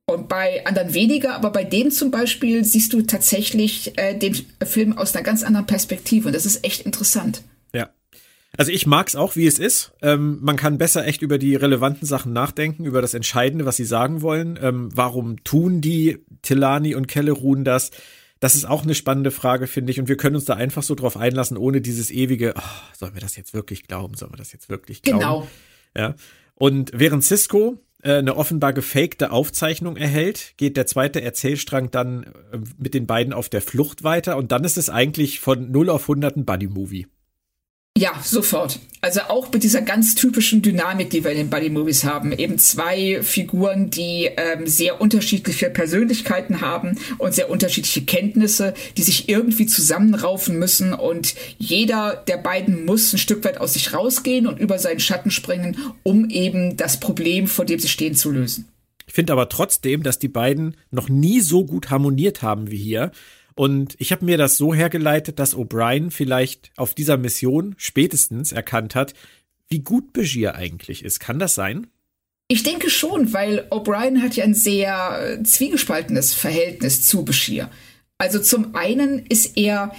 [0.06, 4.98] Und bei anderen weniger, aber bei dem zum Beispiel siehst du tatsächlich äh, den Film
[4.98, 6.30] aus einer ganz anderen Perspektive.
[6.30, 7.44] Und das ist echt interessant.
[7.76, 7.90] Ja.
[8.58, 9.92] Also ich mag's auch, wie es ist.
[10.02, 13.86] Ähm, man kann besser echt über die relevanten Sachen nachdenken, über das Entscheidende, was sie
[13.86, 14.58] sagen wollen.
[14.60, 17.92] Ähm, warum tun die Tilani und Kellerun das?
[18.40, 20.00] Das ist auch eine spannende Frage, finde ich.
[20.00, 23.22] Und wir können uns da einfach so drauf einlassen, ohne dieses ewige, oh, sollen wir
[23.22, 24.16] das jetzt wirklich glauben?
[24.16, 25.20] Sollen wir das jetzt wirklich glauben?
[25.20, 25.48] Genau.
[25.96, 26.16] Ja.
[26.60, 32.60] Und während Cisco äh, eine offenbar gefakte Aufzeichnung erhält, geht der zweite Erzählstrang dann äh,
[32.78, 34.38] mit den beiden auf der Flucht weiter.
[34.38, 37.08] Und dann ist es eigentlich von 0 auf 100 ein Buddy-Movie.
[37.98, 38.80] Ja, sofort.
[39.02, 42.32] Also auch mit dieser ganz typischen Dynamik, die wir in den Buddy Movies haben.
[42.32, 49.28] Eben zwei Figuren, die ähm, sehr unterschiedliche Persönlichkeiten haben und sehr unterschiedliche Kenntnisse, die sich
[49.28, 54.60] irgendwie zusammenraufen müssen und jeder der beiden muss ein Stück weit aus sich rausgehen und
[54.60, 58.68] über seinen Schatten springen, um eben das Problem, vor dem sie stehen, zu lösen.
[59.08, 63.12] Ich finde aber trotzdem, dass die beiden noch nie so gut harmoniert haben wie hier.
[63.56, 68.96] Und ich habe mir das so hergeleitet, dass O'Brien vielleicht auf dieser Mission spätestens erkannt
[68.96, 69.14] hat,
[69.68, 71.20] wie gut Begier eigentlich ist.
[71.20, 71.88] Kann das sein?
[72.48, 77.70] Ich denke schon, weil O'Brien hat ja ein sehr zwiegespaltenes Verhältnis zu Bashir.
[78.18, 79.96] Also zum einen ist er,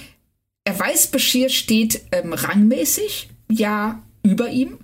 [0.65, 4.79] er weiß, Bashir steht ähm, rangmäßig ja über ihm.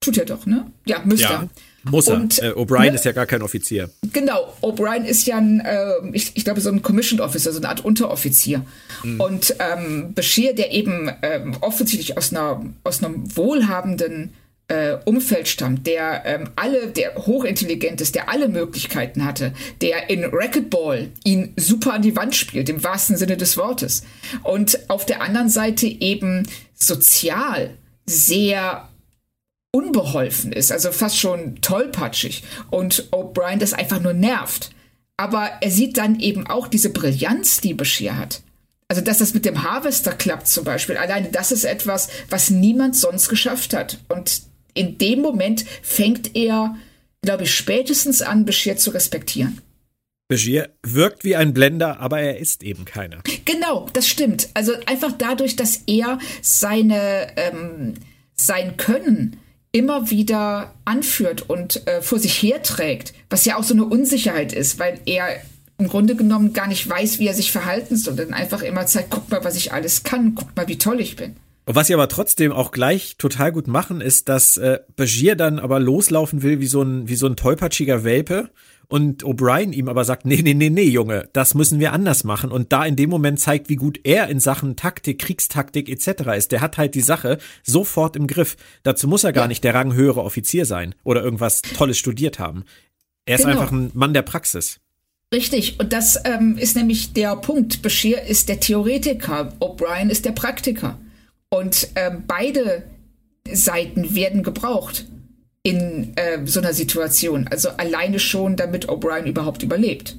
[0.00, 0.70] Tut er doch, ne?
[0.86, 1.48] Ja, müsste ja.
[1.90, 2.16] Muss er.
[2.16, 3.90] Und, äh, O'Brien ne, ist ja gar kein Offizier.
[4.12, 7.68] Genau, O'Brien ist ja ein, äh, ich, ich glaube, so ein Commissioned Officer, so eine
[7.68, 8.64] Art Unteroffizier.
[9.02, 9.20] Mhm.
[9.20, 14.32] Und ähm, Bashir, der eben ähm, offensichtlich aus, einer, aus einem wohlhabenden
[14.68, 20.24] äh, Umfeld stammt, der ähm, alle, der hochintelligent ist, der alle Möglichkeiten hatte, der in
[20.24, 24.04] Racquetball ihn super an die Wand spielt, im wahrsten Sinne des Wortes.
[24.42, 27.70] Und auf der anderen Seite eben sozial
[28.06, 28.88] sehr
[29.74, 34.70] unbeholfen ist, also fast schon tollpatschig und O'Brien das einfach nur nervt.
[35.16, 38.42] Aber er sieht dann eben auch diese Brillanz, die Bashir hat.
[38.86, 42.94] Also, dass das mit dem Harvester klappt zum Beispiel, alleine das ist etwas, was niemand
[42.94, 43.98] sonst geschafft hat.
[44.08, 44.42] Und
[44.74, 46.76] in dem Moment fängt er,
[47.22, 49.60] glaube ich, spätestens an, Bashir zu respektieren.
[50.28, 53.22] Bashir wirkt wie ein Blender, aber er ist eben keiner.
[53.44, 54.48] Genau, das stimmt.
[54.54, 57.94] Also einfach dadurch, dass er seine, ähm,
[58.36, 59.40] sein Können
[59.74, 64.78] immer wieder anführt und äh, vor sich herträgt, was ja auch so eine Unsicherheit ist,
[64.78, 65.26] weil er
[65.78, 69.10] im Grunde genommen gar nicht weiß, wie er sich verhalten soll, dann einfach immer zeigt,
[69.10, 71.34] guck mal, was ich alles kann, guck mal, wie toll ich bin.
[71.66, 75.80] Was sie aber trotzdem auch gleich total gut machen, ist, dass äh, Bashir dann aber
[75.80, 78.50] loslaufen will wie so ein, wie so ein tollpatschiger Welpe
[78.94, 82.52] und O'Brien ihm aber sagt, nee, nee, nee, nee, Junge, das müssen wir anders machen
[82.52, 86.36] und da in dem Moment zeigt, wie gut er in Sachen Taktik, Kriegstaktik etc.
[86.36, 86.52] ist.
[86.52, 88.56] Der hat halt die Sache sofort im Griff.
[88.84, 89.48] Dazu muss er gar ja.
[89.48, 92.62] nicht der ranghöhere Offizier sein oder irgendwas Tolles studiert haben.
[93.26, 93.58] Er ist genau.
[93.58, 94.78] einfach ein Mann der Praxis.
[95.34, 97.82] Richtig, und das ähm, ist nämlich der Punkt.
[97.82, 101.00] Bashir ist der Theoretiker, O'Brien ist der Praktiker.
[101.48, 102.84] Und ähm, beide
[103.50, 105.06] Seiten werden gebraucht.
[105.64, 107.48] In äh, so einer Situation.
[107.50, 110.16] Also alleine schon, damit O'Brien überhaupt überlebt.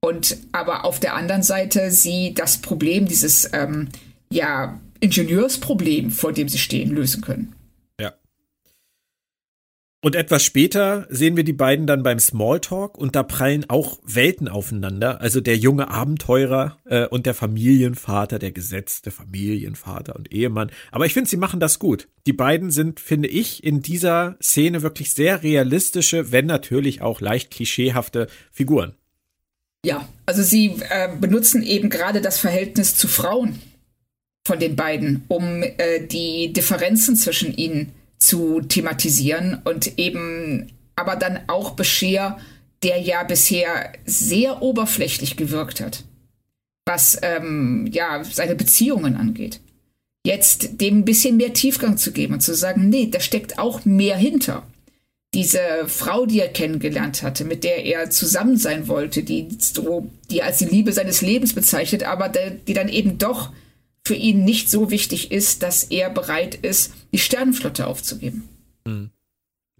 [0.00, 3.88] Und aber auf der anderen Seite sie das Problem, dieses ähm,
[4.30, 7.54] ja, Ingenieursproblem, vor dem sie stehen, lösen können.
[10.04, 14.48] Und etwas später sehen wir die beiden dann beim Smalltalk und da prallen auch Welten
[14.48, 15.20] aufeinander.
[15.20, 20.72] Also der junge Abenteurer äh, und der Familienvater, der gesetzte Familienvater und Ehemann.
[20.90, 22.08] Aber ich finde, sie machen das gut.
[22.26, 27.52] Die beiden sind, finde ich, in dieser Szene wirklich sehr realistische, wenn natürlich auch leicht
[27.52, 28.96] klischeehafte Figuren.
[29.86, 33.62] Ja, also sie äh, benutzen eben gerade das Verhältnis zu Frauen
[34.44, 41.40] von den beiden, um äh, die Differenzen zwischen ihnen zu thematisieren und eben aber dann
[41.48, 42.38] auch Bescheer,
[42.82, 46.04] der ja bisher sehr oberflächlich gewirkt hat,
[46.84, 49.60] was ähm, ja seine Beziehungen angeht.
[50.24, 53.84] Jetzt dem ein bisschen mehr Tiefgang zu geben und zu sagen, nee, da steckt auch
[53.84, 54.62] mehr hinter.
[55.34, 60.42] Diese Frau, die er kennengelernt hatte, mit der er zusammen sein wollte, die so, die
[60.42, 63.50] als die Liebe seines Lebens bezeichnet, aber die dann eben doch
[64.12, 68.46] für ihn nicht so wichtig ist, dass er bereit ist, die Sternenflotte aufzugeben.
[68.84, 69.10] Mhm.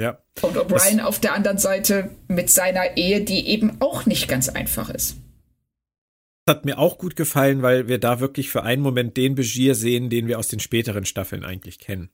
[0.00, 0.22] Ja.
[0.40, 4.88] Und O'Brien auf der anderen Seite mit seiner Ehe, die eben auch nicht ganz einfach
[4.88, 5.18] ist.
[6.46, 9.74] Das hat mir auch gut gefallen, weil wir da wirklich für einen Moment den Begier
[9.74, 12.08] sehen, den wir aus den späteren Staffeln eigentlich kennen.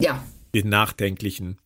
[0.00, 0.24] Ja.
[0.54, 1.58] Den nachdenklichen.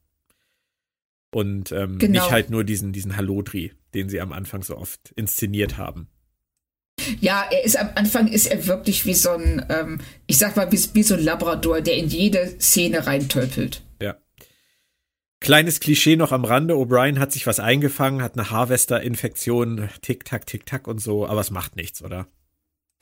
[1.31, 2.23] Und ähm, genau.
[2.25, 6.09] nicht halt nur diesen, diesen Hallodri, den sie am Anfang so oft inszeniert haben.
[7.21, 10.71] Ja, er ist am Anfang ist er wirklich wie so ein, ähm, ich sag mal,
[10.73, 13.83] wie, wie so ein Labrador, der in jede Szene reintölpelt.
[14.01, 14.17] Ja.
[15.41, 16.75] Kleines Klischee noch am Rande.
[16.75, 21.77] O'Brien hat sich was eingefangen, hat eine Harvester-Infektion, tick-tack, tick-tack und so, aber es macht
[21.77, 22.27] nichts, oder?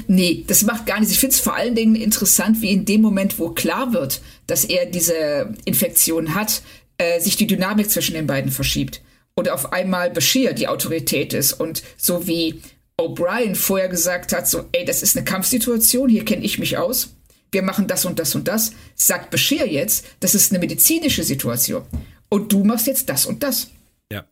[0.06, 1.12] Nee, das macht gar nichts.
[1.12, 4.64] Ich finde es vor allen Dingen interessant, wie in dem Moment, wo klar wird, dass
[4.64, 6.62] er diese Infektion hat,
[6.98, 9.02] äh, sich die Dynamik zwischen den beiden verschiebt.
[9.34, 12.60] Und auf einmal Bashir die Autorität ist und so wie
[12.98, 17.14] O'Brien vorher gesagt hat, so, ey, das ist eine Kampfsituation, hier kenne ich mich aus,
[17.52, 21.84] wir machen das und das und das, sagt Bashir jetzt, das ist eine medizinische Situation.
[22.28, 23.70] Und du machst jetzt das und das.
[24.12, 24.26] Ja.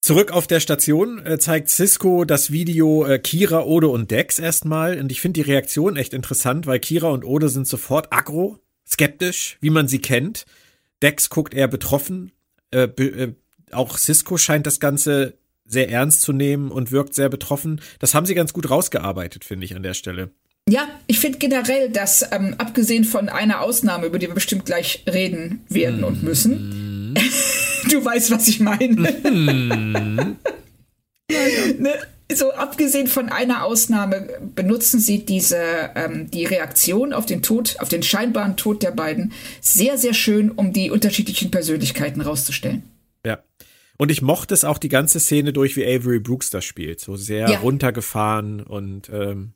[0.00, 5.00] Zurück auf der Station äh, zeigt Cisco das Video äh, Kira, Ode und Dex erstmal.
[5.00, 9.58] Und ich finde die Reaktion echt interessant, weil Kira und Ode sind sofort aggro, skeptisch,
[9.60, 10.44] wie man sie kennt.
[11.02, 12.30] Dex guckt eher betroffen.
[12.70, 13.34] Äh, äh
[13.72, 17.80] auch Cisco scheint das Ganze sehr ernst zu nehmen und wirkt sehr betroffen.
[17.98, 20.30] Das haben sie ganz gut rausgearbeitet, finde ich, an der Stelle.
[20.68, 25.04] Ja, ich finde generell, dass ähm, abgesehen von einer Ausnahme, über die wir bestimmt gleich
[25.06, 26.04] reden werden mm.
[26.04, 27.14] und müssen,
[27.90, 29.12] du weißt, was ich meine.
[29.30, 30.36] Mm.
[31.78, 31.94] ne?
[32.32, 37.90] So abgesehen von einer Ausnahme benutzen sie diese ähm, die Reaktion auf den Tod, auf
[37.90, 42.82] den scheinbaren Tod der beiden sehr sehr schön, um die unterschiedlichen Persönlichkeiten rauszustellen.
[43.96, 47.00] Und ich mochte es auch die ganze Szene durch, wie Avery Brooks das spielt.
[47.00, 47.58] So sehr ja.
[47.58, 49.52] runtergefahren und ähm,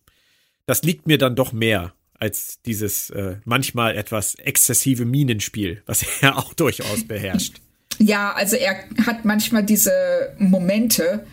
[0.66, 6.36] das liegt mir dann doch mehr als dieses äh, manchmal etwas exzessive Minenspiel, was er
[6.36, 7.56] auch durchaus beherrscht.
[7.98, 11.26] Ja, also er hat manchmal diese Momente,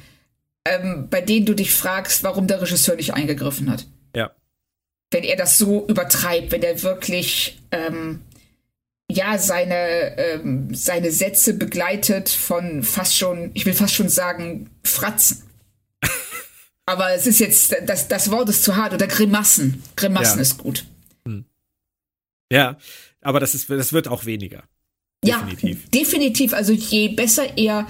[0.66, 3.86] ähm, bei denen du dich fragst, warum der Regisseur nicht eingegriffen hat.
[4.16, 4.32] Ja.
[5.12, 8.22] Wenn er das so übertreibt, wenn er wirklich ähm,
[9.12, 15.44] ja, seine, ähm, seine Sätze begleitet von fast schon, ich will fast schon sagen, Fratzen.
[16.86, 19.84] Aber es ist jetzt, das, das Wort ist zu hart, oder Grimassen.
[19.96, 20.42] Grimassen ja.
[20.42, 20.86] ist gut.
[21.28, 21.46] Hm.
[22.52, 22.78] Ja,
[23.22, 24.64] aber das, ist, das wird auch weniger.
[25.24, 25.84] Definitiv.
[25.84, 26.54] Ja, definitiv.
[26.54, 27.88] Also je besser er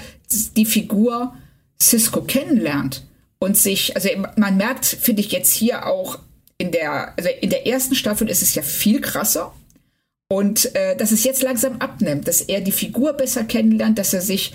[0.55, 1.35] die Figur
[1.81, 3.05] Cisco kennenlernt
[3.39, 6.19] und sich, also man merkt, finde ich jetzt hier auch
[6.57, 9.53] in der, also in der ersten Staffel ist es ja viel krasser
[10.27, 14.21] und äh, dass es jetzt langsam abnimmt, dass er die Figur besser kennenlernt, dass er
[14.21, 14.53] sich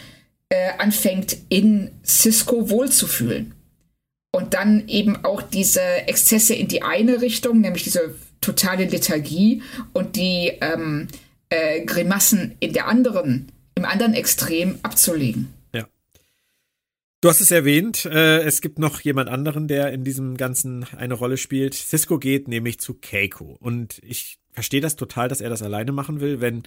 [0.49, 3.55] äh, anfängt, in Cisco wohlzufühlen.
[4.33, 10.17] Und dann eben auch diese Exzesse in die eine Richtung, nämlich diese totale Lethargie und
[10.17, 11.09] die ähm,
[11.51, 15.53] äh, Grimassen in der anderen, im anderen Extrem abzulegen.
[17.23, 21.13] Du hast es erwähnt, äh, es gibt noch jemand anderen, der in diesem Ganzen eine
[21.13, 21.75] Rolle spielt.
[21.75, 23.59] Cisco geht nämlich zu Keiko.
[23.61, 26.43] Und ich verstehe das total, dass er das alleine machen will.
[26.43, 26.65] Wenn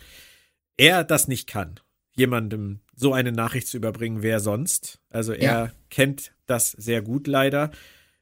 [0.78, 1.80] er das nicht kann,
[2.16, 5.00] jemandem so eine Nachricht zu überbringen, wer sonst?
[5.12, 5.72] Also er ja.
[5.92, 7.70] kennt das sehr gut leider.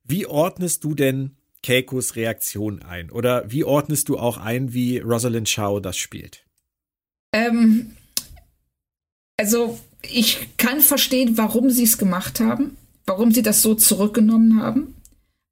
[0.04, 3.12] Wie ordnest du denn Keikos Reaktion ein?
[3.12, 6.46] Oder wie ordnest du auch ein, wie Rosalind Shaw das spielt?
[7.32, 7.96] Ähm,
[9.38, 14.96] also ich kann verstehen, warum sie es gemacht haben, warum sie das so zurückgenommen haben.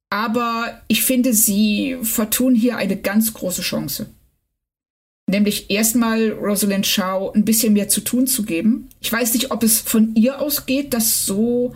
[0.09, 4.07] Aber ich finde, sie vertun hier eine ganz große Chance.
[5.27, 8.89] nämlich erstmal Rosalind Shaw ein bisschen mehr zu tun zu geben.
[8.99, 11.75] Ich weiß nicht, ob es von ihr ausgeht, das so,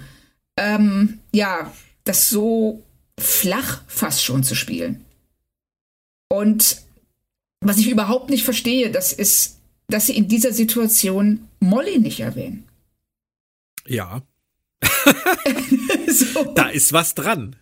[0.57, 1.71] ähm, ja,
[2.03, 2.83] das so
[3.19, 5.05] flach fast schon zu spielen.
[6.29, 6.81] Und
[7.61, 12.63] was ich überhaupt nicht verstehe, das ist, dass sie in dieser Situation Molly nicht erwähnen.
[13.85, 14.23] Ja.
[16.07, 16.53] so.
[16.55, 17.55] Da ist was dran.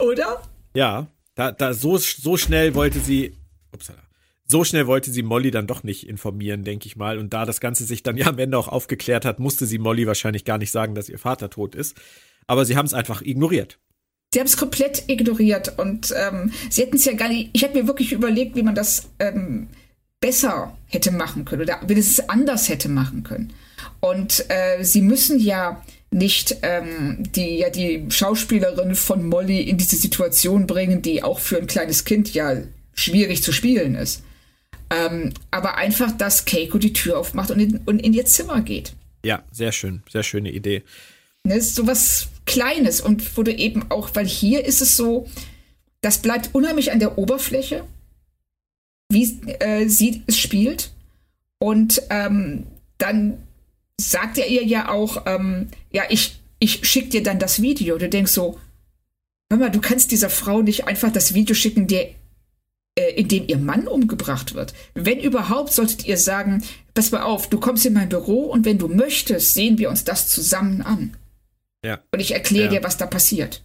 [0.00, 0.42] Oder?
[0.74, 3.36] Ja, da, da so, so schnell wollte sie,
[3.72, 4.02] upsala,
[4.46, 7.18] so schnell wollte sie Molly dann doch nicht informieren, denke ich mal.
[7.18, 10.06] Und da das Ganze sich dann ja am Ende auch aufgeklärt hat, musste sie Molly
[10.06, 11.96] wahrscheinlich gar nicht sagen, dass ihr Vater tot ist.
[12.46, 13.78] Aber sie haben es einfach ignoriert.
[14.32, 17.50] Sie haben es komplett ignoriert und ähm, sie hätten es ja gar nicht.
[17.52, 19.68] Ich hätte mir wirklich überlegt, wie man das ähm,
[20.20, 23.52] besser hätte machen können oder wie es anders hätte machen können.
[24.00, 29.96] Und äh, sie müssen ja nicht ähm, die, ja, die Schauspielerin von Molly in diese
[29.96, 32.56] Situation bringen, die auch für ein kleines Kind ja
[32.94, 34.22] schwierig zu spielen ist.
[34.90, 38.92] Ähm, aber einfach, dass Keiko die Tür aufmacht und in, und in ihr Zimmer geht.
[39.24, 40.82] Ja, sehr schön, sehr schöne Idee.
[41.42, 45.28] Das ist so was Kleines und wurde eben auch, weil hier ist es so,
[46.00, 47.84] das bleibt unheimlich an der Oberfläche,
[49.10, 50.90] wie äh, sie es spielt.
[51.58, 52.66] Und ähm,
[52.98, 53.38] dann
[54.00, 57.98] sagt er ihr ja auch, ähm, ja, ich, ich schick dir dann das Video.
[57.98, 58.58] Du denkst so,
[59.50, 62.10] hör mal, du kannst dieser Frau nicht einfach das Video schicken, der
[62.96, 64.74] äh, in dem ihr Mann umgebracht wird.
[64.94, 66.62] Wenn überhaupt, solltet ihr sagen,
[66.94, 70.04] pass mal auf, du kommst in mein Büro und wenn du möchtest, sehen wir uns
[70.04, 71.16] das zusammen an.
[71.84, 72.00] Ja.
[72.12, 72.80] Und ich erkläre ja.
[72.80, 73.62] dir, was da passiert.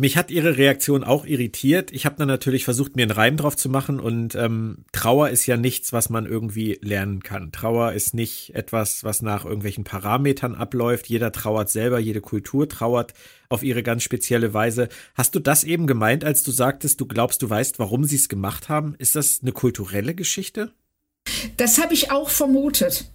[0.00, 1.92] Mich hat ihre Reaktion auch irritiert.
[1.92, 5.44] Ich habe dann natürlich versucht, mir einen Reim drauf zu machen und ähm, Trauer ist
[5.44, 7.52] ja nichts, was man irgendwie lernen kann.
[7.52, 11.10] Trauer ist nicht etwas, was nach irgendwelchen Parametern abläuft.
[11.10, 13.12] Jeder trauert selber, jede Kultur trauert
[13.50, 14.88] auf ihre ganz spezielle Weise.
[15.14, 18.30] Hast du das eben gemeint, als du sagtest, du glaubst, du weißt, warum sie es
[18.30, 18.94] gemacht haben?
[18.96, 20.72] Ist das eine kulturelle Geschichte?
[21.58, 23.10] Das habe ich auch vermutet,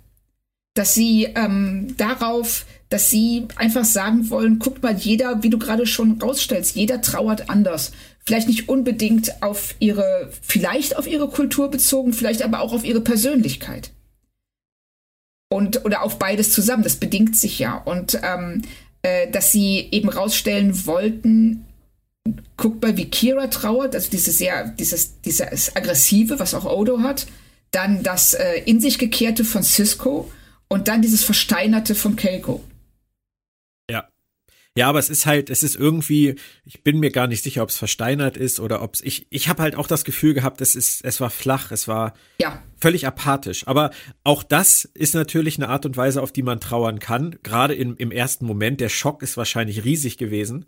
[0.76, 5.88] dass sie ähm, darauf dass sie einfach sagen wollen, guck mal, jeder, wie du gerade
[5.88, 7.92] schon rausstellst, jeder trauert anders.
[8.26, 13.02] Vielleicht nicht unbedingt auf ihre, vielleicht auf ihre Kultur bezogen, vielleicht aber auch auf ihre
[13.02, 13.92] Persönlichkeit.
[15.50, 17.78] Und, oder auf beides zusammen, das bedingt sich ja.
[17.78, 18.64] Und ähm,
[19.04, 21.66] äh, dass sie eben rausstellen wollten,
[22.58, 27.28] guckt mal, wie Kira trauert, also diese sehr, dieses, dieses Aggressive, was auch Odo hat,
[27.72, 30.32] dann das äh, in sich gekehrte von Cisco
[30.68, 32.64] und dann dieses Versteinerte von Keiko.
[34.78, 37.70] Ja, aber es ist halt, es ist irgendwie, ich bin mir gar nicht sicher, ob
[37.70, 40.76] es versteinert ist oder ob es, ich, ich habe halt auch das Gefühl gehabt, es
[40.76, 42.62] ist, es war flach, es war ja.
[42.78, 43.66] völlig apathisch.
[43.68, 43.92] Aber
[44.26, 47.38] auch das ist natürlich eine Art und Weise, auf die man trauern kann.
[47.42, 50.66] Gerade im, im ersten Moment, der Schock ist wahrscheinlich riesig gewesen.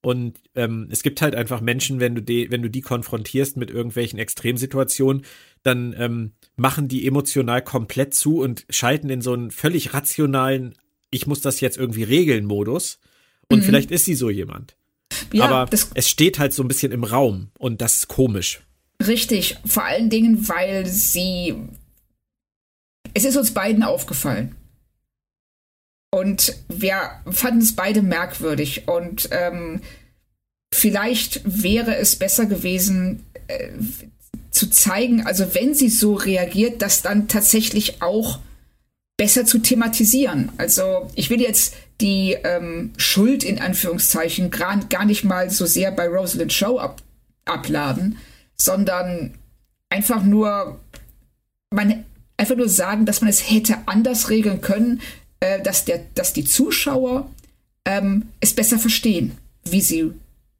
[0.00, 3.70] Und ähm, es gibt halt einfach Menschen, wenn du die, wenn du die konfrontierst mit
[3.70, 5.24] irgendwelchen Extremsituationen,
[5.64, 10.74] dann ähm, machen die emotional komplett zu und schalten in so einen völlig rationalen,
[11.10, 13.00] ich muss das jetzt irgendwie regeln Modus
[13.50, 13.62] und mhm.
[13.62, 14.76] vielleicht ist sie so jemand.
[15.32, 18.60] Ja, Aber es steht halt so ein bisschen im Raum und das ist komisch.
[19.06, 21.54] Richtig, vor allen Dingen, weil sie.
[23.14, 24.54] Es ist uns beiden aufgefallen.
[26.12, 28.88] Und wir fanden es beide merkwürdig.
[28.88, 29.80] Und ähm,
[30.72, 33.70] vielleicht wäre es besser gewesen, äh,
[34.50, 38.40] zu zeigen, also wenn sie so reagiert, das dann tatsächlich auch
[39.20, 40.50] besser zu thematisieren.
[40.56, 46.08] Also ich will jetzt die ähm, Schuld in Anführungszeichen gar nicht mal so sehr bei
[46.08, 47.02] Rosalind Show ab,
[47.44, 48.16] abladen,
[48.56, 49.34] sondern
[49.90, 50.80] einfach nur
[51.68, 52.06] man
[52.38, 55.02] einfach nur sagen, dass man es hätte anders regeln können,
[55.40, 57.28] äh, dass der, dass die Zuschauer
[57.84, 60.12] ähm, es besser verstehen, wie sie,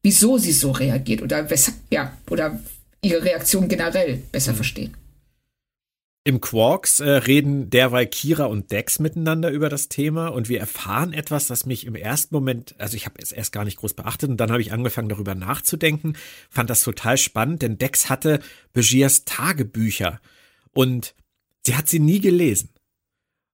[0.03, 1.49] wieso sie so reagiert oder
[1.91, 2.61] ja, oder
[3.01, 4.57] ihre Reaktion generell besser mhm.
[4.57, 4.97] verstehen.
[6.23, 11.15] Im Quarks äh, reden derweil Kira und Dex miteinander über das Thema und wir erfahren
[11.15, 14.29] etwas, das mich im ersten Moment, also ich habe es erst gar nicht groß beachtet
[14.29, 16.17] und dann habe ich angefangen darüber nachzudenken,
[16.51, 18.41] fand das total spannend, denn Dex hatte
[18.75, 20.21] Begiers Tagebücher
[20.73, 21.15] und
[21.65, 22.69] sie hat sie nie gelesen.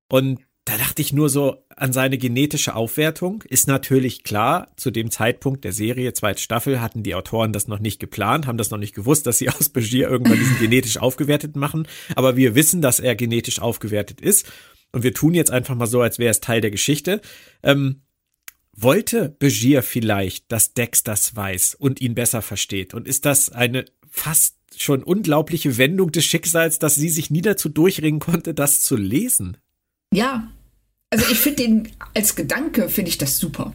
[0.09, 3.45] Und da dachte ich nur so an seine genetische Aufwertung.
[3.49, 7.79] Ist natürlich klar, zu dem Zeitpunkt der Serie, zweite Staffel, hatten die Autoren das noch
[7.79, 11.55] nicht geplant, haben das noch nicht gewusst, dass sie aus Begier irgendwann diesen genetisch aufgewertet
[11.55, 11.87] machen.
[12.15, 14.51] Aber wir wissen, dass er genetisch aufgewertet ist.
[14.93, 17.21] Und wir tun jetzt einfach mal so, als wäre es Teil der Geschichte.
[17.63, 18.03] Ähm,
[18.73, 22.95] wollte Begier vielleicht, dass Dex das weiß und ihn besser versteht?
[22.95, 27.69] Und ist das eine fast schon unglaubliche Wendung des Schicksals, dass sie sich nie dazu
[27.69, 29.59] durchringen konnte, das zu lesen?
[30.13, 30.51] Ja,
[31.17, 33.73] also ich finde den als Gedanke finde ich das super.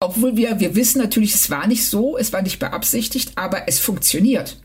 [0.00, 3.80] Obwohl wir, wir wissen natürlich, es war nicht so, es war nicht beabsichtigt, aber es
[3.80, 4.58] funktioniert.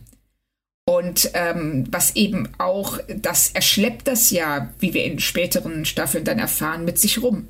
[0.86, 6.40] Und ähm, was eben auch, das erschleppt das ja, wie wir in späteren Staffeln dann
[6.40, 7.48] erfahren, mit sich rum.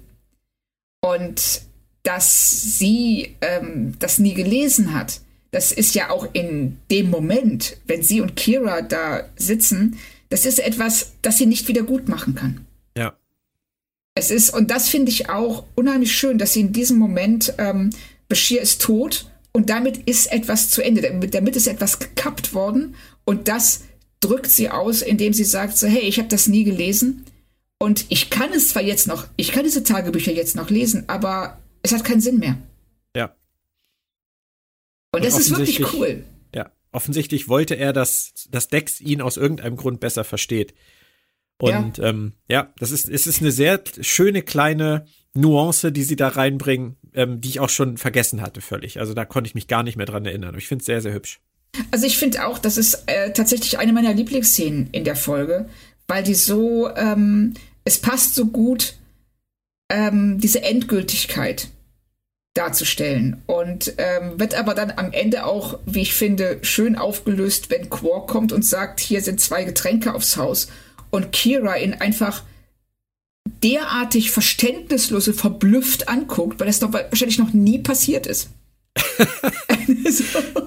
[1.02, 1.62] Und
[2.02, 5.20] dass sie ähm, das nie gelesen hat,
[5.52, 10.60] das ist ja auch in dem Moment, wenn sie und Kira da sitzen, das ist
[10.60, 12.66] etwas, das sie nicht wieder gut machen kann.
[14.16, 17.90] Es ist, und das finde ich auch unheimlich schön, dass sie in diesem Moment, ähm,
[18.30, 22.96] Bashir ist tot und damit ist etwas zu Ende, damit, damit ist etwas gekappt worden
[23.26, 23.84] und das
[24.20, 27.26] drückt sie aus, indem sie sagt so, hey, ich habe das nie gelesen
[27.80, 31.60] und ich kann es zwar jetzt noch, ich kann diese Tagebücher jetzt noch lesen, aber
[31.82, 32.58] es hat keinen Sinn mehr.
[33.16, 33.36] Ja.
[35.12, 36.24] Und, und das ist wirklich cool.
[36.56, 40.74] Ja, offensichtlich wollte er, dass, dass Dex ihn aus irgendeinem Grund besser versteht.
[41.64, 46.16] Und ja, ähm, ja das ist, es ist eine sehr schöne kleine Nuance, die sie
[46.16, 49.00] da reinbringen, ähm, die ich auch schon vergessen hatte völlig.
[49.00, 50.56] Also da konnte ich mich gar nicht mehr dran erinnern.
[50.58, 51.40] Ich finde es sehr, sehr hübsch.
[51.92, 55.68] Also ich finde auch, das ist äh, tatsächlich eine meiner Lieblingsszenen in der Folge,
[56.08, 57.54] weil die so, ähm,
[57.84, 58.96] es passt so gut,
[59.90, 61.70] ähm, diese Endgültigkeit
[62.54, 67.90] darzustellen und ähm, wird aber dann am Ende auch, wie ich finde, schön aufgelöst, wenn
[67.90, 70.68] Quark kommt und sagt, hier sind zwei Getränke aufs Haus
[71.14, 72.42] und Kira ihn einfach
[73.62, 78.50] derartig verständnislose, verblüfft anguckt, weil das doch wahrscheinlich noch nie passiert ist.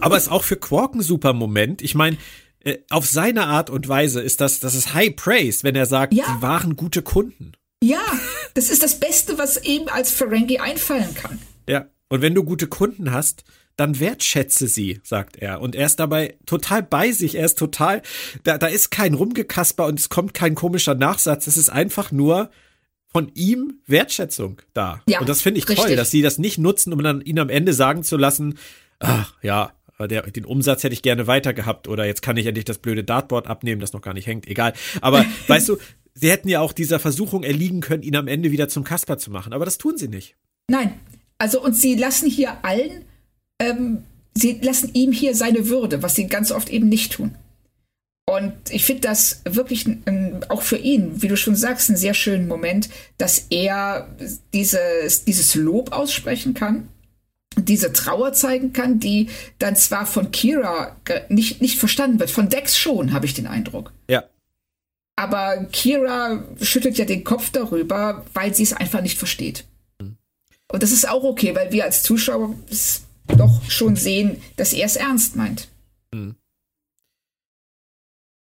[0.01, 1.83] Aber es ist auch für Quark ein super Moment.
[1.83, 2.17] Ich meine,
[2.61, 6.15] äh, auf seine Art und Weise ist das, das ist High Praise, wenn er sagt,
[6.15, 6.25] ja.
[6.29, 7.53] die waren gute Kunden.
[7.83, 8.05] Ja,
[8.55, 11.41] das ist das Beste, was ihm als Ferengi einfallen kann.
[11.69, 13.43] Ja, und wenn du gute Kunden hast,
[13.77, 15.61] dann wertschätze sie, sagt er.
[15.61, 17.35] Und er ist dabei total bei sich.
[17.35, 18.03] Er ist total,
[18.43, 21.47] da, da ist kein Rumgekasper und es kommt kein komischer Nachsatz.
[21.47, 22.51] Es ist einfach nur
[23.09, 25.03] von ihm Wertschätzung da.
[25.09, 25.87] Ja, und das finde ich richtig.
[25.87, 28.59] toll, dass sie das nicht nutzen, um dann ihn am Ende sagen zu lassen,
[28.99, 32.67] ach ja, der, den Umsatz hätte ich gerne weiter gehabt oder jetzt kann ich endlich
[32.67, 34.75] das blöde Dartboard abnehmen, das noch gar nicht hängt, egal.
[35.01, 35.79] Aber weißt du,
[36.15, 39.31] sie hätten ja auch dieser Versuchung erliegen können, ihn am Ende wieder zum Kasper zu
[39.31, 40.37] machen, aber das tun sie nicht.
[40.69, 40.95] Nein,
[41.39, 43.05] also und sie lassen hier allen,
[43.59, 44.05] ähm,
[44.35, 47.37] sie lassen ihm hier seine Würde, was sie ganz oft eben nicht tun.
[48.29, 52.15] Und ich finde das wirklich ähm, auch für ihn, wie du schon sagst, einen sehr
[52.15, 52.89] schönen Moment,
[53.19, 54.09] dass er
[54.53, 56.89] dieses, dieses Lob aussprechen kann,
[57.57, 59.29] diese Trauer zeigen kann, die
[59.61, 60.97] dann zwar von Kira
[61.29, 63.93] nicht, nicht verstanden wird, von Dex schon, habe ich den Eindruck.
[64.11, 64.25] Ja.
[65.15, 69.65] Aber Kira schüttelt ja den Kopf darüber, weil sie es einfach nicht versteht.
[70.01, 70.17] Mhm.
[70.71, 72.55] Und das ist auch okay, weil wir als Zuschauer
[73.27, 75.69] doch schon sehen, dass er es ernst meint.
[76.13, 76.37] Mhm.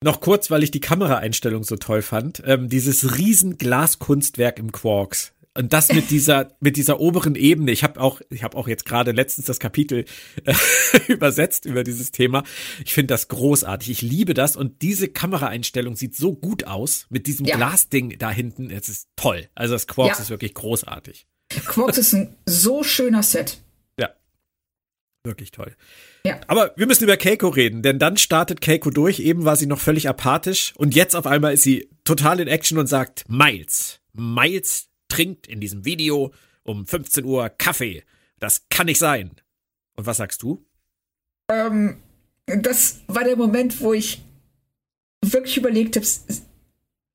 [0.05, 2.43] Noch kurz, weil ich die Kameraeinstellung so toll fand.
[2.45, 5.33] Ähm, dieses riesen Glaskunstwerk im Quarks.
[5.57, 7.73] Und das mit dieser mit dieser oberen Ebene.
[7.73, 10.05] Ich habe auch ich habe auch jetzt gerade letztens das Kapitel
[10.45, 10.55] äh,
[11.09, 12.45] übersetzt über dieses Thema.
[12.85, 13.91] Ich finde das großartig.
[13.91, 17.57] Ich liebe das und diese Kameraeinstellung sieht so gut aus mit diesem ja.
[17.57, 18.71] Glasding da hinten.
[18.71, 19.49] Es ist toll.
[19.55, 20.25] Also das Quarks ja.
[20.25, 21.27] ist wirklich großartig.
[21.65, 23.59] Quarks ist ein so schöner Set.
[25.27, 25.75] Wirklich toll.
[26.25, 26.41] Ja.
[26.47, 29.19] Aber wir müssen über Keiko reden, denn dann startet Keiko durch.
[29.19, 32.79] Eben war sie noch völlig apathisch und jetzt auf einmal ist sie total in Action
[32.79, 38.05] und sagt, Miles, Miles trinkt in diesem Video um 15 Uhr Kaffee.
[38.39, 39.33] Das kann nicht sein.
[39.97, 40.65] Und was sagst du?
[41.51, 41.97] Ähm,
[42.47, 44.23] das war der Moment, wo ich
[45.25, 46.07] wirklich überlegt habe,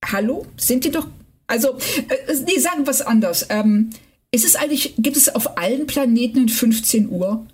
[0.05, 1.07] hallo, sind die doch,
[1.47, 1.77] also,
[2.09, 3.45] äh, nee, sagen was anders.
[3.49, 3.91] Ähm,
[4.31, 7.45] ist es eigentlich, gibt es auf allen Planeten in 15 Uhr?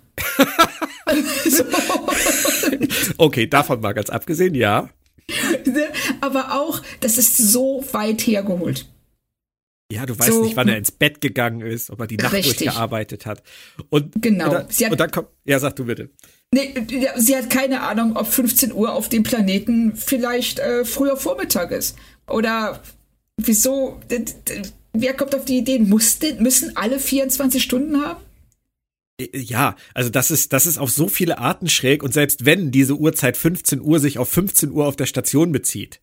[3.18, 4.90] Okay, davon mal ganz abgesehen, ja.
[6.20, 8.86] Aber auch, das ist so weit hergeholt.
[9.90, 12.34] Ja, du weißt so, nicht, wann er ins Bett gegangen ist, ob er die Nacht
[12.34, 12.58] richtig.
[12.58, 13.42] durchgearbeitet hat.
[13.88, 14.44] Und, genau.
[14.44, 16.10] Und dann, und dann kommt, ja, sag du bitte.
[16.52, 16.74] Nee,
[17.16, 21.96] sie hat keine Ahnung, ob 15 Uhr auf dem Planeten vielleicht äh, früher Vormittag ist.
[22.26, 22.82] Oder
[23.38, 23.98] wieso,
[24.92, 28.20] wer kommt auf die Idee, mussten, müssen alle 24 Stunden haben?
[29.18, 32.70] Äh, ja, also das ist, das ist auf so viele Arten schräg und selbst wenn
[32.70, 36.00] diese Uhrzeit 15 Uhr sich auf 15 Uhr auf der Station bezieht,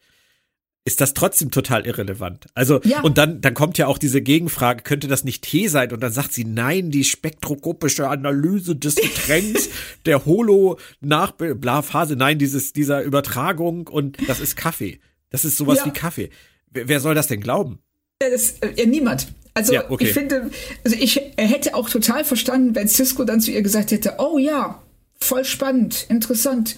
[0.87, 2.45] ist das trotzdem total irrelevant.
[2.53, 3.01] Also, ja.
[3.01, 5.91] und dann, dann kommt ja auch diese Gegenfrage, könnte das nicht Tee sein?
[5.91, 9.69] Und dann sagt sie, nein, die spektroskopische Analyse des Getränks,
[10.05, 14.99] der Holo nach bla Phase, nein, dieses, dieser Übertragung und das ist Kaffee.
[15.31, 15.87] Das ist sowas ja.
[15.87, 16.29] wie Kaffee.
[16.69, 17.79] Wer, soll das denn glauben?
[18.19, 19.27] Das, ja, niemand.
[19.55, 20.03] Also ja, okay.
[20.03, 20.51] ich finde,
[20.83, 24.83] also ich hätte auch total verstanden, wenn Cisco dann zu ihr gesagt hätte, oh ja,
[25.19, 26.75] voll spannend, interessant.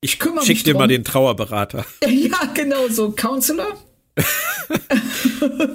[0.00, 0.82] Ich kümmere Schick mich dir drum.
[0.82, 1.84] mal den Trauerberater.
[2.08, 3.76] Ja, genau, so Counselor.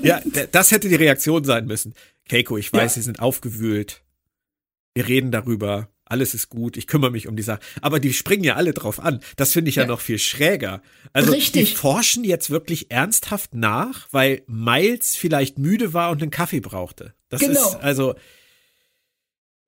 [0.01, 1.93] ja, das hätte die Reaktion sein müssen.
[2.30, 3.01] Keiko, ich weiß, ja.
[3.01, 4.01] Sie sind aufgewühlt.
[4.93, 5.89] Wir reden darüber.
[6.06, 7.60] Alles ist gut, ich kümmere mich um die Sache.
[7.82, 9.20] Aber die springen ja alle drauf an.
[9.36, 10.82] Das finde ich ja, ja, noch viel schräger.
[11.14, 11.72] Also Richtig.
[11.72, 17.14] die forschen jetzt wirklich ernsthaft nach, weil Miles vielleicht müde war und einen Kaffee brauchte.
[17.30, 17.53] Das genau.
[17.53, 18.16] ist also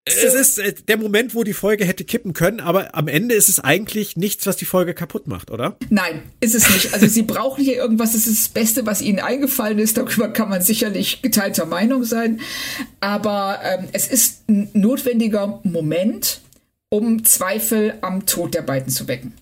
[0.08, 3.50] es ist äh, der Moment, wo die Folge hätte kippen können, aber am Ende ist
[3.50, 5.78] es eigentlich nichts, was die Folge kaputt macht, oder?
[5.90, 6.94] Nein, ist es nicht.
[6.94, 9.98] Also sie brauchen hier irgendwas, das ist das Beste, was ihnen eingefallen ist.
[9.98, 12.40] Darüber kann man sicherlich geteilter Meinung sein.
[13.00, 16.42] Aber ähm, es ist ein notwendiger Moment,
[16.90, 19.34] um Zweifel am Tod der beiden zu wecken.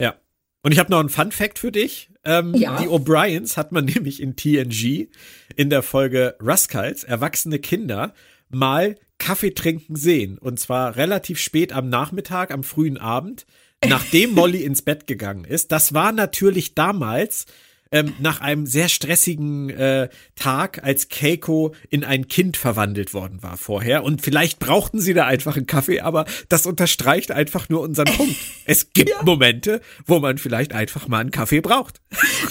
[0.00, 0.14] Ja.
[0.62, 2.10] Und ich habe noch einen Fun Fact für dich.
[2.24, 2.80] Ähm, ja.
[2.80, 5.08] Die O'Briens hat man nämlich in TNG
[5.56, 8.14] in der Folge Ruscals, erwachsene Kinder,
[8.50, 10.38] mal Kaffee trinken sehen.
[10.38, 13.46] Und zwar relativ spät am Nachmittag, am frühen Abend,
[13.86, 15.70] nachdem Molly ins Bett gegangen ist.
[15.70, 17.46] Das war natürlich damals
[17.92, 23.56] ähm, nach einem sehr stressigen äh, Tag, als Keiko in ein Kind verwandelt worden war
[23.56, 24.04] vorher.
[24.04, 28.36] Und vielleicht brauchten sie da einfach einen Kaffee, aber das unterstreicht einfach nur unseren Punkt.
[28.64, 29.22] Es gibt ja.
[29.22, 32.00] Momente, wo man vielleicht einfach mal einen Kaffee braucht.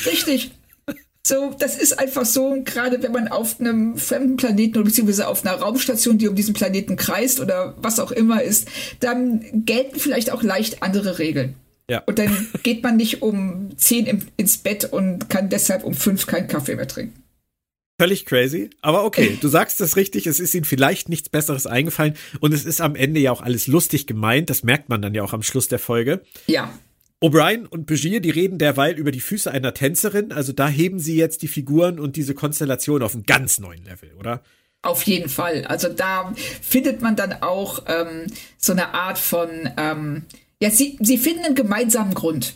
[0.06, 0.52] Richtig.
[1.30, 5.46] So, das ist einfach so, gerade wenn man auf einem fremden Planeten oder beziehungsweise auf
[5.46, 8.68] einer Raumstation, die um diesen Planeten kreist oder was auch immer ist,
[9.00, 11.54] dann gelten vielleicht auch leicht andere Regeln.
[11.88, 12.02] Ja.
[12.08, 16.26] Und dann geht man nicht um zehn im, ins Bett und kann deshalb um fünf
[16.26, 17.22] keinen Kaffee mehr trinken.
[18.00, 18.72] Völlig crazy.
[18.82, 22.66] Aber okay, du sagst das richtig, es ist ihnen vielleicht nichts Besseres eingefallen und es
[22.66, 25.44] ist am Ende ja auch alles lustig gemeint, das merkt man dann ja auch am
[25.44, 26.22] Schluss der Folge.
[26.48, 26.74] Ja.
[27.22, 30.32] O'Brien und Begier, die reden derweil über die Füße einer Tänzerin.
[30.32, 34.14] Also da heben sie jetzt die Figuren und diese Konstellation auf einen ganz neuen Level,
[34.18, 34.42] oder?
[34.82, 35.66] Auf jeden Fall.
[35.66, 40.24] Also da findet man dann auch ähm, so eine Art von, ähm,
[40.62, 42.56] ja, sie, sie finden einen gemeinsamen Grund.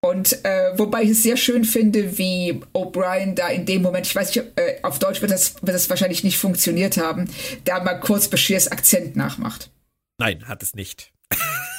[0.00, 4.14] Und äh, wobei ich es sehr schön finde, wie O'Brien da in dem Moment, ich
[4.14, 7.30] weiß nicht, äh, auf Deutsch wird das, wird das wahrscheinlich nicht funktioniert haben,
[7.64, 9.70] da mal kurz Beschirs Akzent nachmacht.
[10.18, 11.12] Nein, hat es nicht.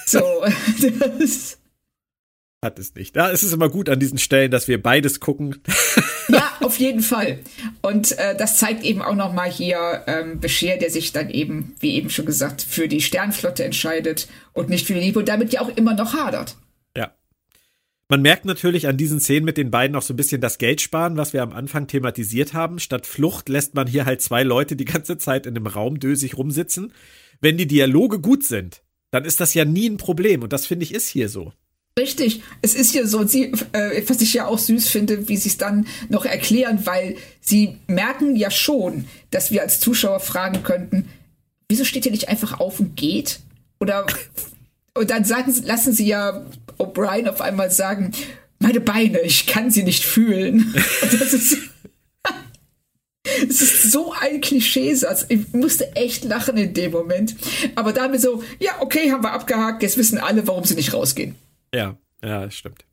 [0.05, 0.19] So,
[1.19, 1.57] das,
[2.63, 3.15] hat es nicht.
[3.15, 5.61] Ja, es ist immer gut an diesen Stellen, dass wir beides gucken.
[6.27, 7.39] ja, auf jeden Fall.
[7.81, 11.75] Und äh, das zeigt eben auch noch mal hier ähm, Bescheer, der sich dann eben,
[11.79, 15.53] wie eben schon gesagt, für die Sternflotte entscheidet und nicht für die Liebe und damit
[15.53, 16.57] ja auch immer noch hadert.
[16.95, 17.13] Ja.
[18.09, 20.81] Man merkt natürlich an diesen Szenen mit den beiden auch so ein bisschen das Geld
[20.81, 22.79] sparen, was wir am Anfang thematisiert haben.
[22.79, 26.37] Statt Flucht lässt man hier halt zwei Leute die ganze Zeit in einem Raum dösig
[26.37, 26.91] rumsitzen.
[27.39, 28.81] Wenn die Dialoge gut sind,
[29.11, 30.41] dann ist das ja nie ein Problem.
[30.41, 31.53] Und das finde ich ist hier so.
[31.97, 35.49] Richtig, es ist ja so, sie, äh, was ich ja auch süß finde, wie sie
[35.49, 41.09] es dann noch erklären, weil sie merken ja schon, dass wir als Zuschauer fragen könnten,
[41.67, 43.39] wieso steht ihr nicht einfach auf und geht?
[43.79, 44.05] Oder
[44.93, 46.45] und dann sagen, lassen sie ja
[46.77, 48.11] O'Brien auf einmal sagen,
[48.59, 50.73] meine Beine, ich kann sie nicht fühlen.
[51.01, 51.57] Und das ist
[53.49, 55.27] es ist so ein Klischeesatz.
[55.29, 57.35] Ich musste echt lachen in dem Moment.
[57.75, 59.83] Aber da haben wir so, ja, okay, haben wir abgehakt.
[59.83, 61.35] Jetzt wissen alle, warum sie nicht rausgehen.
[61.73, 62.85] Ja, ja, stimmt.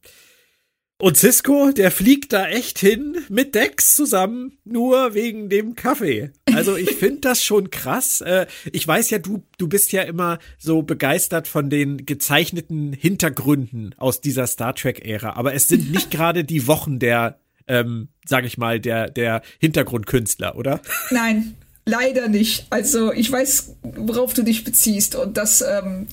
[0.99, 6.31] Und Cisco, der fliegt da echt hin mit Dex zusammen, nur wegen dem Kaffee.
[6.53, 8.20] Also ich finde das schon krass.
[8.20, 13.95] Äh, ich weiß ja, du, du bist ja immer so begeistert von den gezeichneten Hintergründen
[13.99, 18.57] aus dieser Star Trek-Ära, aber es sind nicht gerade die Wochen der, ähm, sag ich
[18.57, 20.81] mal, der, der Hintergrundkünstler, oder?
[21.11, 21.57] Nein,
[21.87, 22.66] Leider nicht.
[22.70, 25.16] Also ich weiß, worauf du dich beziehst.
[25.16, 26.09] Und das, ähm,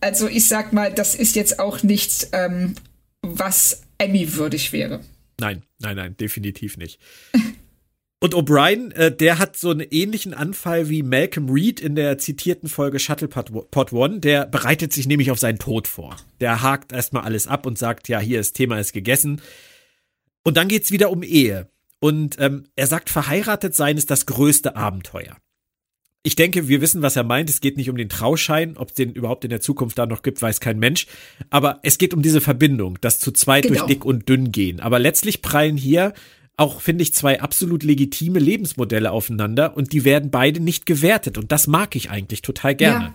[0.00, 2.74] also ich sag mal, das ist jetzt auch nichts, ähm,
[3.22, 5.00] was Emmy würdig wäre.
[5.40, 7.00] Nein, nein, nein, definitiv nicht.
[8.18, 12.68] Und O'Brien, äh, der hat so einen ähnlichen Anfall wie Malcolm Reed in der zitierten
[12.68, 14.20] Folge Shuttlepod One.
[14.20, 16.16] Der bereitet sich nämlich auf seinen Tod vor.
[16.40, 19.42] Der hakt erstmal alles ab und sagt, ja, hier, das Thema ist gegessen.
[20.44, 21.68] Und dann geht's wieder um Ehe.
[22.00, 25.36] Und ähm, er sagt, verheiratet sein ist das größte Abenteuer.
[26.22, 27.48] Ich denke, wir wissen, was er meint.
[27.48, 30.22] Es geht nicht um den Trauschein, ob es den überhaupt in der Zukunft da noch
[30.22, 31.06] gibt, weiß kein Mensch.
[31.50, 33.74] Aber es geht um diese Verbindung, das zu zweit genau.
[33.78, 34.80] durch dick und dünn gehen.
[34.80, 36.14] Aber letztlich prallen hier
[36.56, 41.38] auch, finde ich, zwei absolut legitime Lebensmodelle aufeinander und die werden beide nicht gewertet.
[41.38, 43.04] Und das mag ich eigentlich total gerne.
[43.06, 43.12] Ja.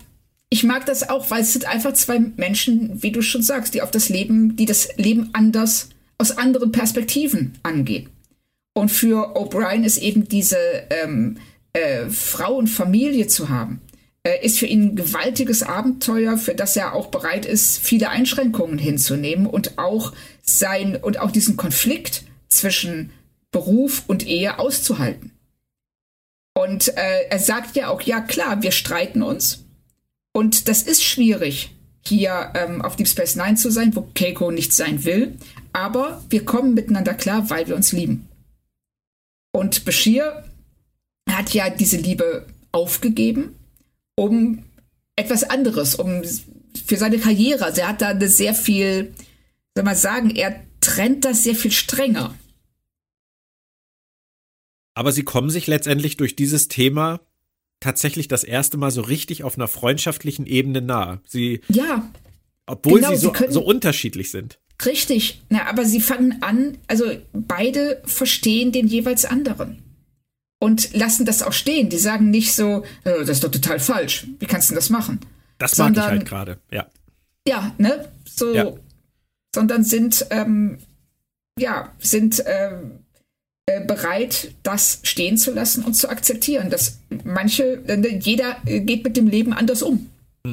[0.48, 3.82] Ich mag das auch, weil es sind einfach zwei Menschen, wie du schon sagst, die
[3.82, 8.08] auf das Leben, die das Leben anders, aus anderen Perspektiven angehen.
[8.74, 10.56] Und für O'Brien ist eben diese
[10.90, 11.38] ähm,
[11.72, 13.80] äh, Frau und Familie zu haben,
[14.22, 18.78] äh, ist für ihn ein gewaltiges Abenteuer, für das er auch bereit ist, viele Einschränkungen
[18.78, 20.12] hinzunehmen und auch
[20.42, 23.10] sein und auch diesen Konflikt zwischen
[23.50, 25.32] Beruf und Ehe auszuhalten.
[26.54, 29.64] Und äh, er sagt ja auch, ja klar, wir streiten uns.
[30.32, 34.72] Und das ist schwierig, hier ähm, auf Deep Space Nine zu sein, wo Keiko nicht
[34.72, 35.36] sein will.
[35.72, 38.28] Aber wir kommen miteinander klar, weil wir uns lieben.
[39.52, 40.44] Und Bashir
[41.28, 43.56] hat ja diese Liebe aufgegeben,
[44.16, 44.64] um
[45.16, 46.22] etwas anderes, um
[46.86, 47.64] für seine Karriere.
[47.66, 49.14] Also er hat da eine sehr viel,
[49.74, 52.34] soll man sagen, er trennt das sehr viel strenger.
[54.94, 57.20] Aber sie kommen sich letztendlich durch dieses Thema
[57.80, 61.20] tatsächlich das erste Mal so richtig auf einer freundschaftlichen Ebene nahe.
[61.26, 62.10] Sie, ja,
[62.66, 64.60] obwohl genau, sie so, sie können- so unterschiedlich sind.
[64.84, 65.42] Richtig.
[65.48, 69.82] Na, aber sie fangen an, also beide verstehen den jeweils anderen.
[70.60, 71.88] Und lassen das auch stehen.
[71.88, 74.26] Die sagen nicht so, äh, das ist doch total falsch.
[74.38, 75.18] Wie kannst du das machen?
[75.58, 76.86] Das mag ich Sondern- halt gerade, ja.
[77.46, 78.08] Ja, ne?
[78.24, 78.72] So, Ja.
[79.54, 80.78] sondern sind, ähm,
[81.58, 83.00] ja, sind ähm,
[83.66, 89.02] äh, bereit, das stehen zu lassen und zu akzeptieren, dass manche, äh, jeder äh, geht
[89.04, 90.08] mit dem Leben anders um.
[90.46, 90.52] Ja.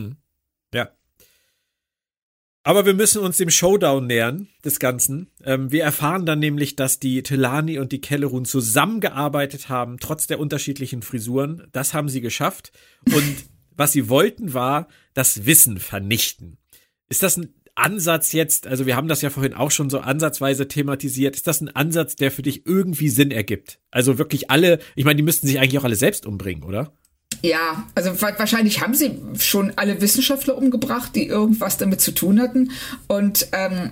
[2.70, 5.32] Aber wir müssen uns dem Showdown nähern, des Ganzen.
[5.44, 10.40] Ähm, wir erfahren dann nämlich, dass die Telani und die Kellerun zusammengearbeitet haben, trotz der
[10.40, 11.68] unterschiedlichen Frisuren.
[11.72, 12.72] Das haben sie geschafft.
[13.08, 13.38] Und
[13.76, 16.60] was sie wollten, war das Wissen vernichten.
[17.08, 20.68] Ist das ein Ansatz jetzt, also wir haben das ja vorhin auch schon so ansatzweise
[20.68, 23.80] thematisiert, ist das ein Ansatz, der für dich irgendwie Sinn ergibt?
[23.90, 26.94] Also wirklich alle, ich meine, die müssten sich eigentlich auch alle selbst umbringen, oder?
[27.42, 32.40] Ja, also wa- wahrscheinlich haben sie schon alle Wissenschaftler umgebracht, die irgendwas damit zu tun
[32.40, 32.72] hatten.
[33.08, 33.92] Und ähm,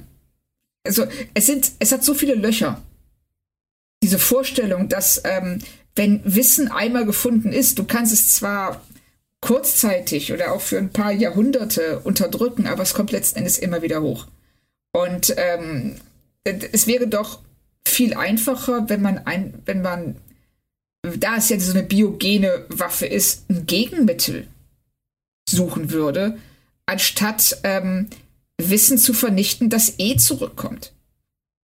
[0.85, 2.81] also es sind, es hat so viele Löcher.
[4.03, 5.59] Diese Vorstellung, dass ähm,
[5.95, 8.81] wenn Wissen einmal gefunden ist, du kannst es zwar
[9.41, 14.01] kurzzeitig oder auch für ein paar Jahrhunderte unterdrücken, aber es kommt letzten Endes immer wieder
[14.01, 14.27] hoch.
[14.91, 15.95] Und ähm,
[16.43, 17.39] es wäre doch
[17.87, 20.15] viel einfacher, wenn man ein, wenn man
[21.15, 24.47] da es ja so eine biogene Waffe ist, ein Gegenmittel
[25.49, 26.37] suchen würde,
[26.85, 28.07] anstatt ähm,
[28.61, 30.93] Wissen zu vernichten, das eh zurückkommt.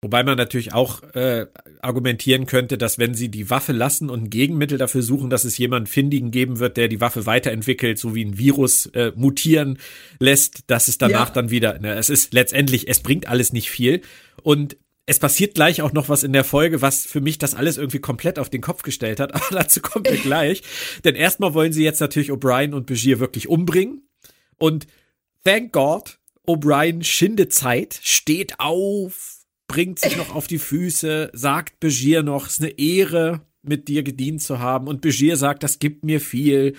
[0.04, 1.46] Wobei man natürlich auch äh,
[1.80, 5.56] argumentieren könnte, dass wenn sie die Waffe lassen und ein Gegenmittel dafür suchen, dass es
[5.58, 9.78] jemanden Findigen geben wird, der die Waffe weiterentwickelt, so wie ein Virus äh, mutieren
[10.18, 11.34] lässt, dass es danach Ja.
[11.34, 14.00] dann wieder, ne, es ist letztendlich, es bringt alles nicht viel.
[14.42, 14.76] Und
[15.06, 17.98] es passiert gleich auch noch was in der Folge, was für mich das alles irgendwie
[17.98, 20.62] komplett auf den Kopf gestellt hat, aber dazu kommen wir gleich.
[21.04, 24.08] Denn erstmal wollen sie jetzt natürlich O'Brien und Begier wirklich umbringen.
[24.58, 24.86] Und
[25.44, 32.22] thank God, O'Brien schindet Zeit, steht auf, bringt sich noch auf die Füße, sagt Begier
[32.22, 34.88] noch, es ist eine Ehre, mit dir gedient zu haben.
[34.88, 36.74] Und Begier sagt, das gibt mir viel.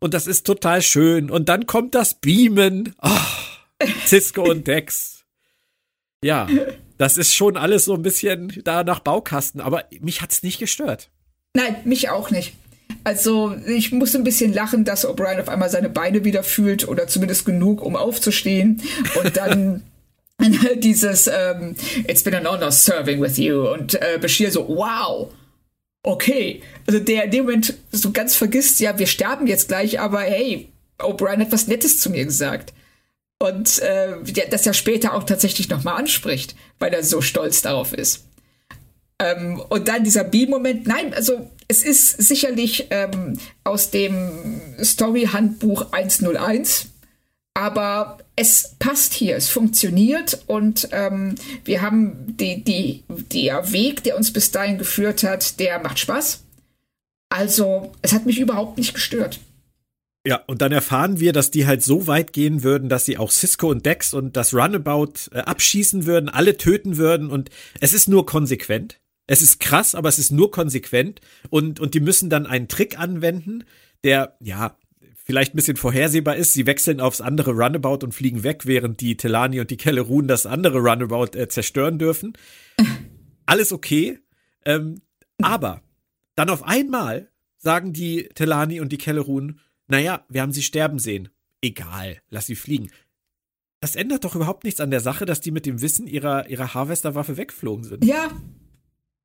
[0.00, 1.30] Und das ist total schön.
[1.30, 2.94] Und dann kommt das Beamen.
[3.02, 5.24] Oh, Cisco und Dex.
[6.22, 6.46] Ja,
[6.98, 11.10] das ist schon alles so ein bisschen da nach Baukasten, aber mich hat's nicht gestört.
[11.54, 12.54] Nein, mich auch nicht.
[13.04, 17.06] Also ich muss ein bisschen lachen, dass O'Brien auf einmal seine Beine wieder fühlt oder
[17.06, 18.82] zumindest genug, um aufzustehen.
[19.22, 19.82] Und dann
[20.76, 21.76] dieses ähm,
[22.06, 25.32] It's been an honor serving with you und äh, Bashir so, wow,
[26.02, 26.62] okay.
[26.86, 30.68] Also der in dem Moment so ganz vergisst, ja, wir sterben jetzt gleich, aber hey,
[30.98, 32.72] O'Brien hat was Nettes zu mir gesagt.
[33.38, 34.16] Und äh,
[34.50, 38.24] das ja später auch tatsächlich nochmal anspricht, weil er so stolz darauf ist.
[39.18, 46.88] Ähm, und dann dieser B-Moment, nein, also es ist sicherlich ähm, aus dem Story-Handbuch 101,
[47.54, 54.18] aber es passt hier, es funktioniert und ähm, wir haben die, die, der Weg, der
[54.18, 56.42] uns bis dahin geführt hat, der macht Spaß.
[57.30, 59.40] Also, es hat mich überhaupt nicht gestört.
[60.26, 63.30] Ja, und dann erfahren wir, dass die halt so weit gehen würden, dass sie auch
[63.30, 67.48] Cisco und Dex und das Runabout äh, abschießen würden, alle töten würden und
[67.80, 68.98] es ist nur konsequent.
[69.28, 72.98] Es ist krass, aber es ist nur konsequent und, und die müssen dann einen Trick
[72.98, 73.62] anwenden,
[74.02, 74.76] der, ja,
[75.14, 76.54] vielleicht ein bisschen vorhersehbar ist.
[76.54, 80.44] Sie wechseln aufs andere Runabout und fliegen weg, während die Telani und die Kellerun das
[80.44, 82.32] andere Runabout äh, zerstören dürfen.
[83.46, 84.18] Alles okay.
[84.64, 85.02] Ähm,
[85.40, 85.82] aber
[86.34, 91.28] dann auf einmal sagen die Telani und die Kellerun, naja, wir haben sie sterben sehen.
[91.60, 92.90] Egal, lass sie fliegen.
[93.80, 96.74] Das ändert doch überhaupt nichts an der Sache, dass die mit dem Wissen ihrer, ihrer
[96.74, 98.04] Harvester-Waffe weggeflogen sind.
[98.04, 98.30] Ja,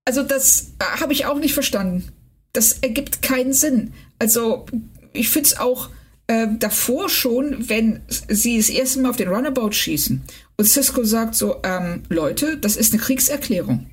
[0.06, 2.10] also das äh, habe ich auch nicht verstanden.
[2.54, 3.94] Das ergibt keinen Sinn.
[4.20, 4.66] Also
[5.14, 5.90] ich finde es auch
[6.28, 10.22] äh, davor schon, wenn sie das erste Mal auf den Runabout schießen
[10.58, 13.90] und Cisco sagt so, ähm, Leute, das ist eine Kriegserklärung.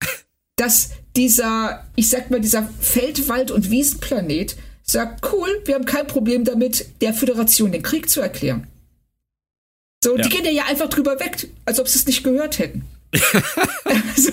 [0.56, 4.56] Dass dieser, ich sag mal, dieser Feld-, Wald- und Wiesenplanet
[4.88, 8.66] sagt, cool, wir haben kein Problem damit, der Föderation den Krieg zu erklären.
[10.02, 10.22] So, Ja.
[10.22, 12.84] die gehen ja einfach drüber weg, als ob sie es nicht gehört hätten.
[14.16, 14.32] so.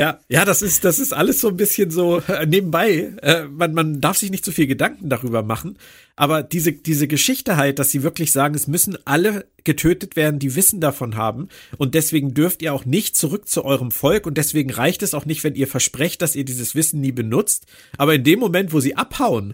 [0.00, 3.12] Ja, ja, das ist, das ist alles so ein bisschen so äh, nebenbei.
[3.20, 5.76] Äh, man, man darf sich nicht so viel Gedanken darüber machen.
[6.16, 10.56] Aber diese, diese Geschichte halt, dass sie wirklich sagen, es müssen alle getötet werden, die
[10.56, 11.50] Wissen davon haben.
[11.76, 14.26] Und deswegen dürft ihr auch nicht zurück zu eurem Volk.
[14.26, 17.66] Und deswegen reicht es auch nicht, wenn ihr versprecht, dass ihr dieses Wissen nie benutzt.
[17.98, 19.52] Aber in dem Moment, wo sie abhauen,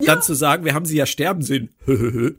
[0.00, 0.14] ja.
[0.14, 1.70] dann zu sagen, wir haben sie ja sterben sehen.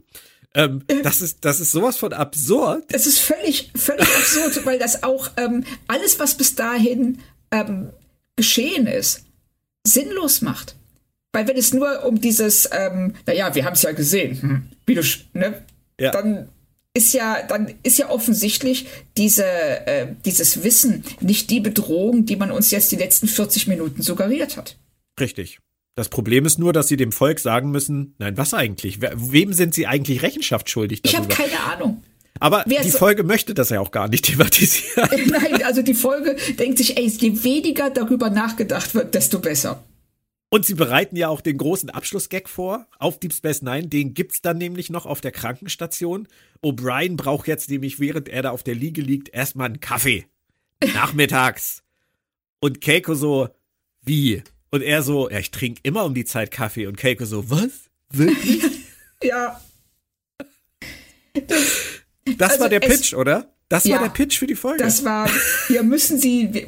[0.56, 2.86] ähm, das ist, das ist sowas von absurd.
[2.93, 7.18] Es ist völlig, völlig absurd, weil das auch ähm, alles, was bis dahin
[7.52, 7.89] ähm,
[8.36, 9.26] geschehen ist,
[9.86, 10.76] sinnlos macht.
[11.34, 14.95] Weil wenn es nur um dieses, ähm, naja, wir haben es ja gesehen, hm, wie
[14.95, 15.02] du,
[15.34, 15.66] ne,
[15.99, 16.12] ja.
[16.12, 16.49] dann
[16.93, 18.88] ist ja, dann ist ja offensichtlich
[19.18, 24.02] diese, äh, dieses Wissen nicht die Bedrohung, die man uns jetzt die letzten 40 Minuten
[24.02, 24.78] suggeriert hat.
[25.20, 25.60] Richtig.
[25.95, 28.99] Das Problem ist nur, dass sie dem Volk sagen müssen, nein, was eigentlich?
[29.02, 31.02] Wem sind sie eigentlich Rechenschaft schuldig?
[31.02, 31.24] Darüber?
[31.30, 32.04] Ich habe keine Ahnung.
[32.42, 35.10] Aber Wer die Folge möchte das ja auch gar nicht thematisieren.
[35.30, 39.84] Nein, also die Folge denkt sich, ey, je weniger darüber nachgedacht wird, desto besser.
[40.50, 43.88] Und sie bereiten ja auch den großen Abschlussgag vor auf Deep Space Nine.
[43.88, 46.28] Den gibt's dann nämlich noch auf der Krankenstation.
[46.62, 50.26] O'Brien braucht jetzt nämlich, während er da auf der Liege liegt, erstmal einen Kaffee.
[50.94, 51.84] Nachmittags.
[52.60, 53.50] Und Keiko so,
[54.02, 54.44] wie?
[54.72, 56.88] Und er so, ja, ich trinke immer um die Zeit Kaffee.
[56.88, 57.89] Und Keiko so, was?
[58.10, 58.64] Wirklich?
[59.24, 59.62] ja.
[61.48, 61.91] Das,
[62.38, 63.51] das also war der Pitch, oder?
[63.72, 64.84] Das ja, war der Pitch für die Folge.
[64.84, 65.30] Das war,
[65.67, 66.65] hier müssen Sie,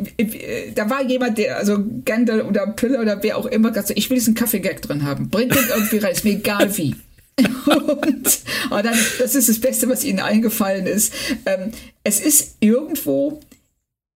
[0.73, 4.15] da war jemand, der, also Gandalf oder Pille oder wer auch immer, gesagt, ich will
[4.15, 5.29] diesen Kaffee-Gag drin haben.
[5.29, 6.95] Bringt den irgendwie rein, ist mir egal wie.
[7.65, 8.39] und,
[8.69, 11.13] und dann, das ist das Beste, was Ihnen eingefallen ist.
[11.45, 11.71] Ähm,
[12.05, 13.41] es ist irgendwo,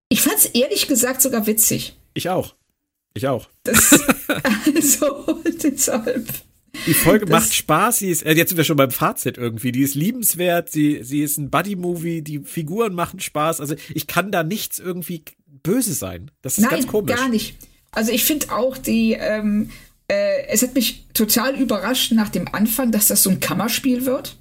[0.08, 1.94] ich fand es ehrlich gesagt sogar witzig.
[2.14, 2.54] Ich auch.
[3.12, 3.48] Ich auch.
[3.64, 4.00] Das,
[4.64, 6.26] also, deshalb.
[6.86, 9.72] Die Folge das macht Spaß, sie ist, äh, jetzt sind wir schon beim Fazit irgendwie,
[9.72, 14.32] die ist liebenswert, sie, sie ist ein Buddy-Movie, die Figuren machen Spaß, also ich kann
[14.32, 15.24] da nichts irgendwie
[15.62, 16.30] böse sein.
[16.42, 17.14] Das ist Nein, ganz komisch.
[17.14, 17.56] gar nicht.
[17.90, 19.70] Also ich finde auch die, ähm,
[20.08, 24.36] äh, es hat mich total überrascht nach dem Anfang, dass das so ein Kammerspiel wird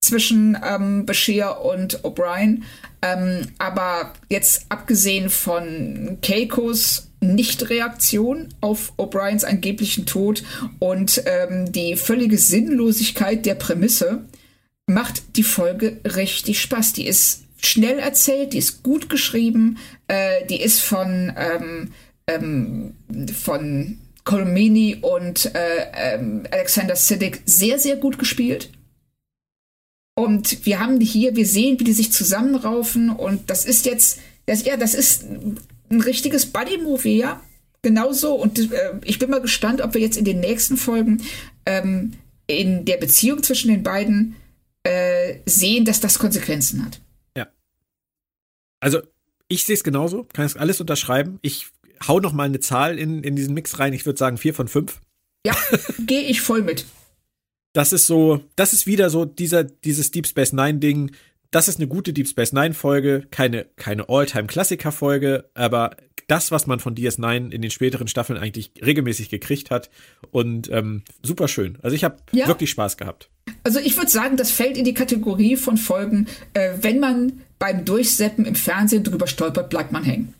[0.00, 2.62] zwischen ähm, Bashir und O'Brien.
[3.02, 10.42] Ähm, aber jetzt abgesehen von Keikos Nichtreaktion auf O'Briens angeblichen Tod
[10.78, 14.24] und ähm, die völlige Sinnlosigkeit der Prämisse
[14.86, 16.92] macht die Folge richtig Spaß.
[16.92, 21.92] Die ist schnell erzählt, die ist gut geschrieben, äh, die ist von, ähm,
[22.26, 22.94] ähm,
[23.34, 28.70] von Colmini und äh, ähm, Alexander Siddig sehr, sehr gut gespielt.
[30.16, 34.64] Und wir haben hier, wir sehen, wie die sich zusammenraufen und das ist jetzt, das,
[34.64, 35.24] ja, das ist
[35.94, 37.42] ein richtiges Buddy-Movie, ja.
[37.82, 38.34] Genauso.
[38.34, 41.22] Und äh, ich bin mal gespannt, ob wir jetzt in den nächsten Folgen
[41.66, 42.14] ähm,
[42.46, 44.36] in der Beziehung zwischen den beiden
[44.84, 47.00] äh, sehen, dass das Konsequenzen hat.
[47.36, 47.46] Ja.
[48.80, 49.00] Also,
[49.48, 51.38] ich sehe es genauso, kann es alles unterschreiben.
[51.42, 51.68] Ich
[52.06, 53.92] hau noch mal eine Zahl in, in diesen Mix rein.
[53.92, 55.00] Ich würde sagen vier von fünf.
[55.46, 55.56] Ja,
[56.06, 56.86] gehe ich voll mit.
[57.72, 61.10] Das ist so, das ist wieder so dieser, dieses Deep Space Nine Ding
[61.50, 66.66] das ist eine gute Deep Space Nine Folge, keine, keine All-Time-Klassiker Folge, aber das, was
[66.66, 69.90] man von DS9 in den späteren Staffeln eigentlich regelmäßig gekriegt hat
[70.30, 71.78] und ähm, super schön.
[71.82, 72.46] Also ich habe ja.
[72.46, 73.30] wirklich Spaß gehabt.
[73.62, 77.84] Also ich würde sagen, das fällt in die Kategorie von Folgen, äh, wenn man beim
[77.84, 80.34] Durchseppen im Fernsehen drüber stolpert, bleibt man hängen.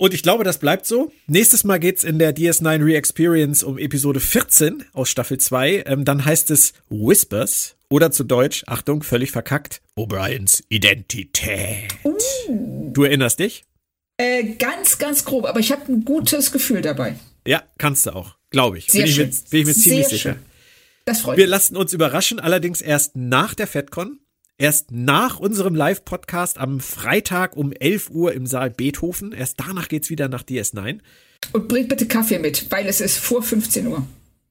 [0.00, 1.12] Und ich glaube, das bleibt so.
[1.26, 5.82] Nächstes Mal geht's in der DS9 Re-Experience um Episode 14 aus Staffel 2.
[5.86, 11.88] Ähm, dann heißt es Whispers oder zu Deutsch, Achtung, völlig verkackt, O'Briens Identität.
[12.04, 12.92] Uh.
[12.92, 13.64] Du erinnerst dich?
[14.18, 17.16] Äh, ganz, ganz grob, aber ich habe ein gutes Gefühl dabei.
[17.44, 18.92] Ja, kannst du auch, glaube ich.
[18.92, 19.28] Sehr bin, schön.
[19.30, 20.32] Ich mir, bin ich mir ziemlich Sehr sicher.
[20.34, 20.42] Schön.
[21.06, 21.50] Das freut Wir mich.
[21.50, 24.20] lassen uns überraschen, allerdings erst nach der FedCon.
[24.60, 29.30] Erst nach unserem Live-Podcast am Freitag um 11 Uhr im Saal Beethoven.
[29.30, 30.98] Erst danach geht's wieder nach DS9.
[31.52, 34.04] Und bringt bitte Kaffee mit, weil es ist vor 15 Uhr.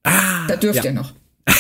[0.04, 0.86] Ah, da dürft ja.
[0.86, 1.12] ihr noch.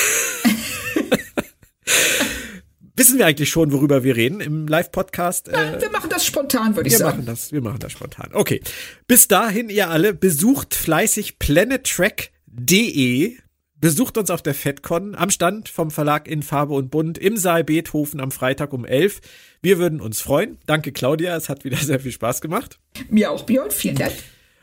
[2.96, 5.50] Wissen wir eigentlich schon, worüber wir reden im Live-Podcast?
[5.50, 7.18] Äh, wir machen das spontan, würde ich wir sagen.
[7.18, 8.30] Machen das, wir machen das spontan.
[8.32, 8.62] Okay.
[9.08, 13.40] Bis dahin, ihr alle, besucht fleißig planettrack.de.
[13.80, 17.64] Besucht uns auf der FedCon am Stand vom Verlag in Farbe und Bunt im Saal
[17.64, 19.22] Beethoven am Freitag um 11.
[19.62, 20.58] Wir würden uns freuen.
[20.66, 21.36] Danke, Claudia.
[21.36, 22.80] Es hat wieder sehr viel Spaß gemacht.
[23.10, 23.72] Mir auch, Björn.
[23.72, 24.14] Vielen Dank.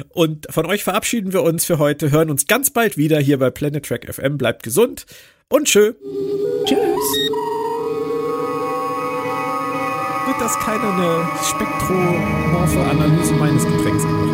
[0.09, 3.51] Und von euch verabschieden wir uns für heute, hören uns ganz bald wieder hier bei
[3.51, 4.39] Planet Track FM.
[4.39, 5.07] Bleibt gesund
[5.49, 5.95] und tschö.
[6.65, 7.31] Tschüss
[10.35, 14.34] gut, dass keiner eine spektromorphe Analyse meines Getränks gemacht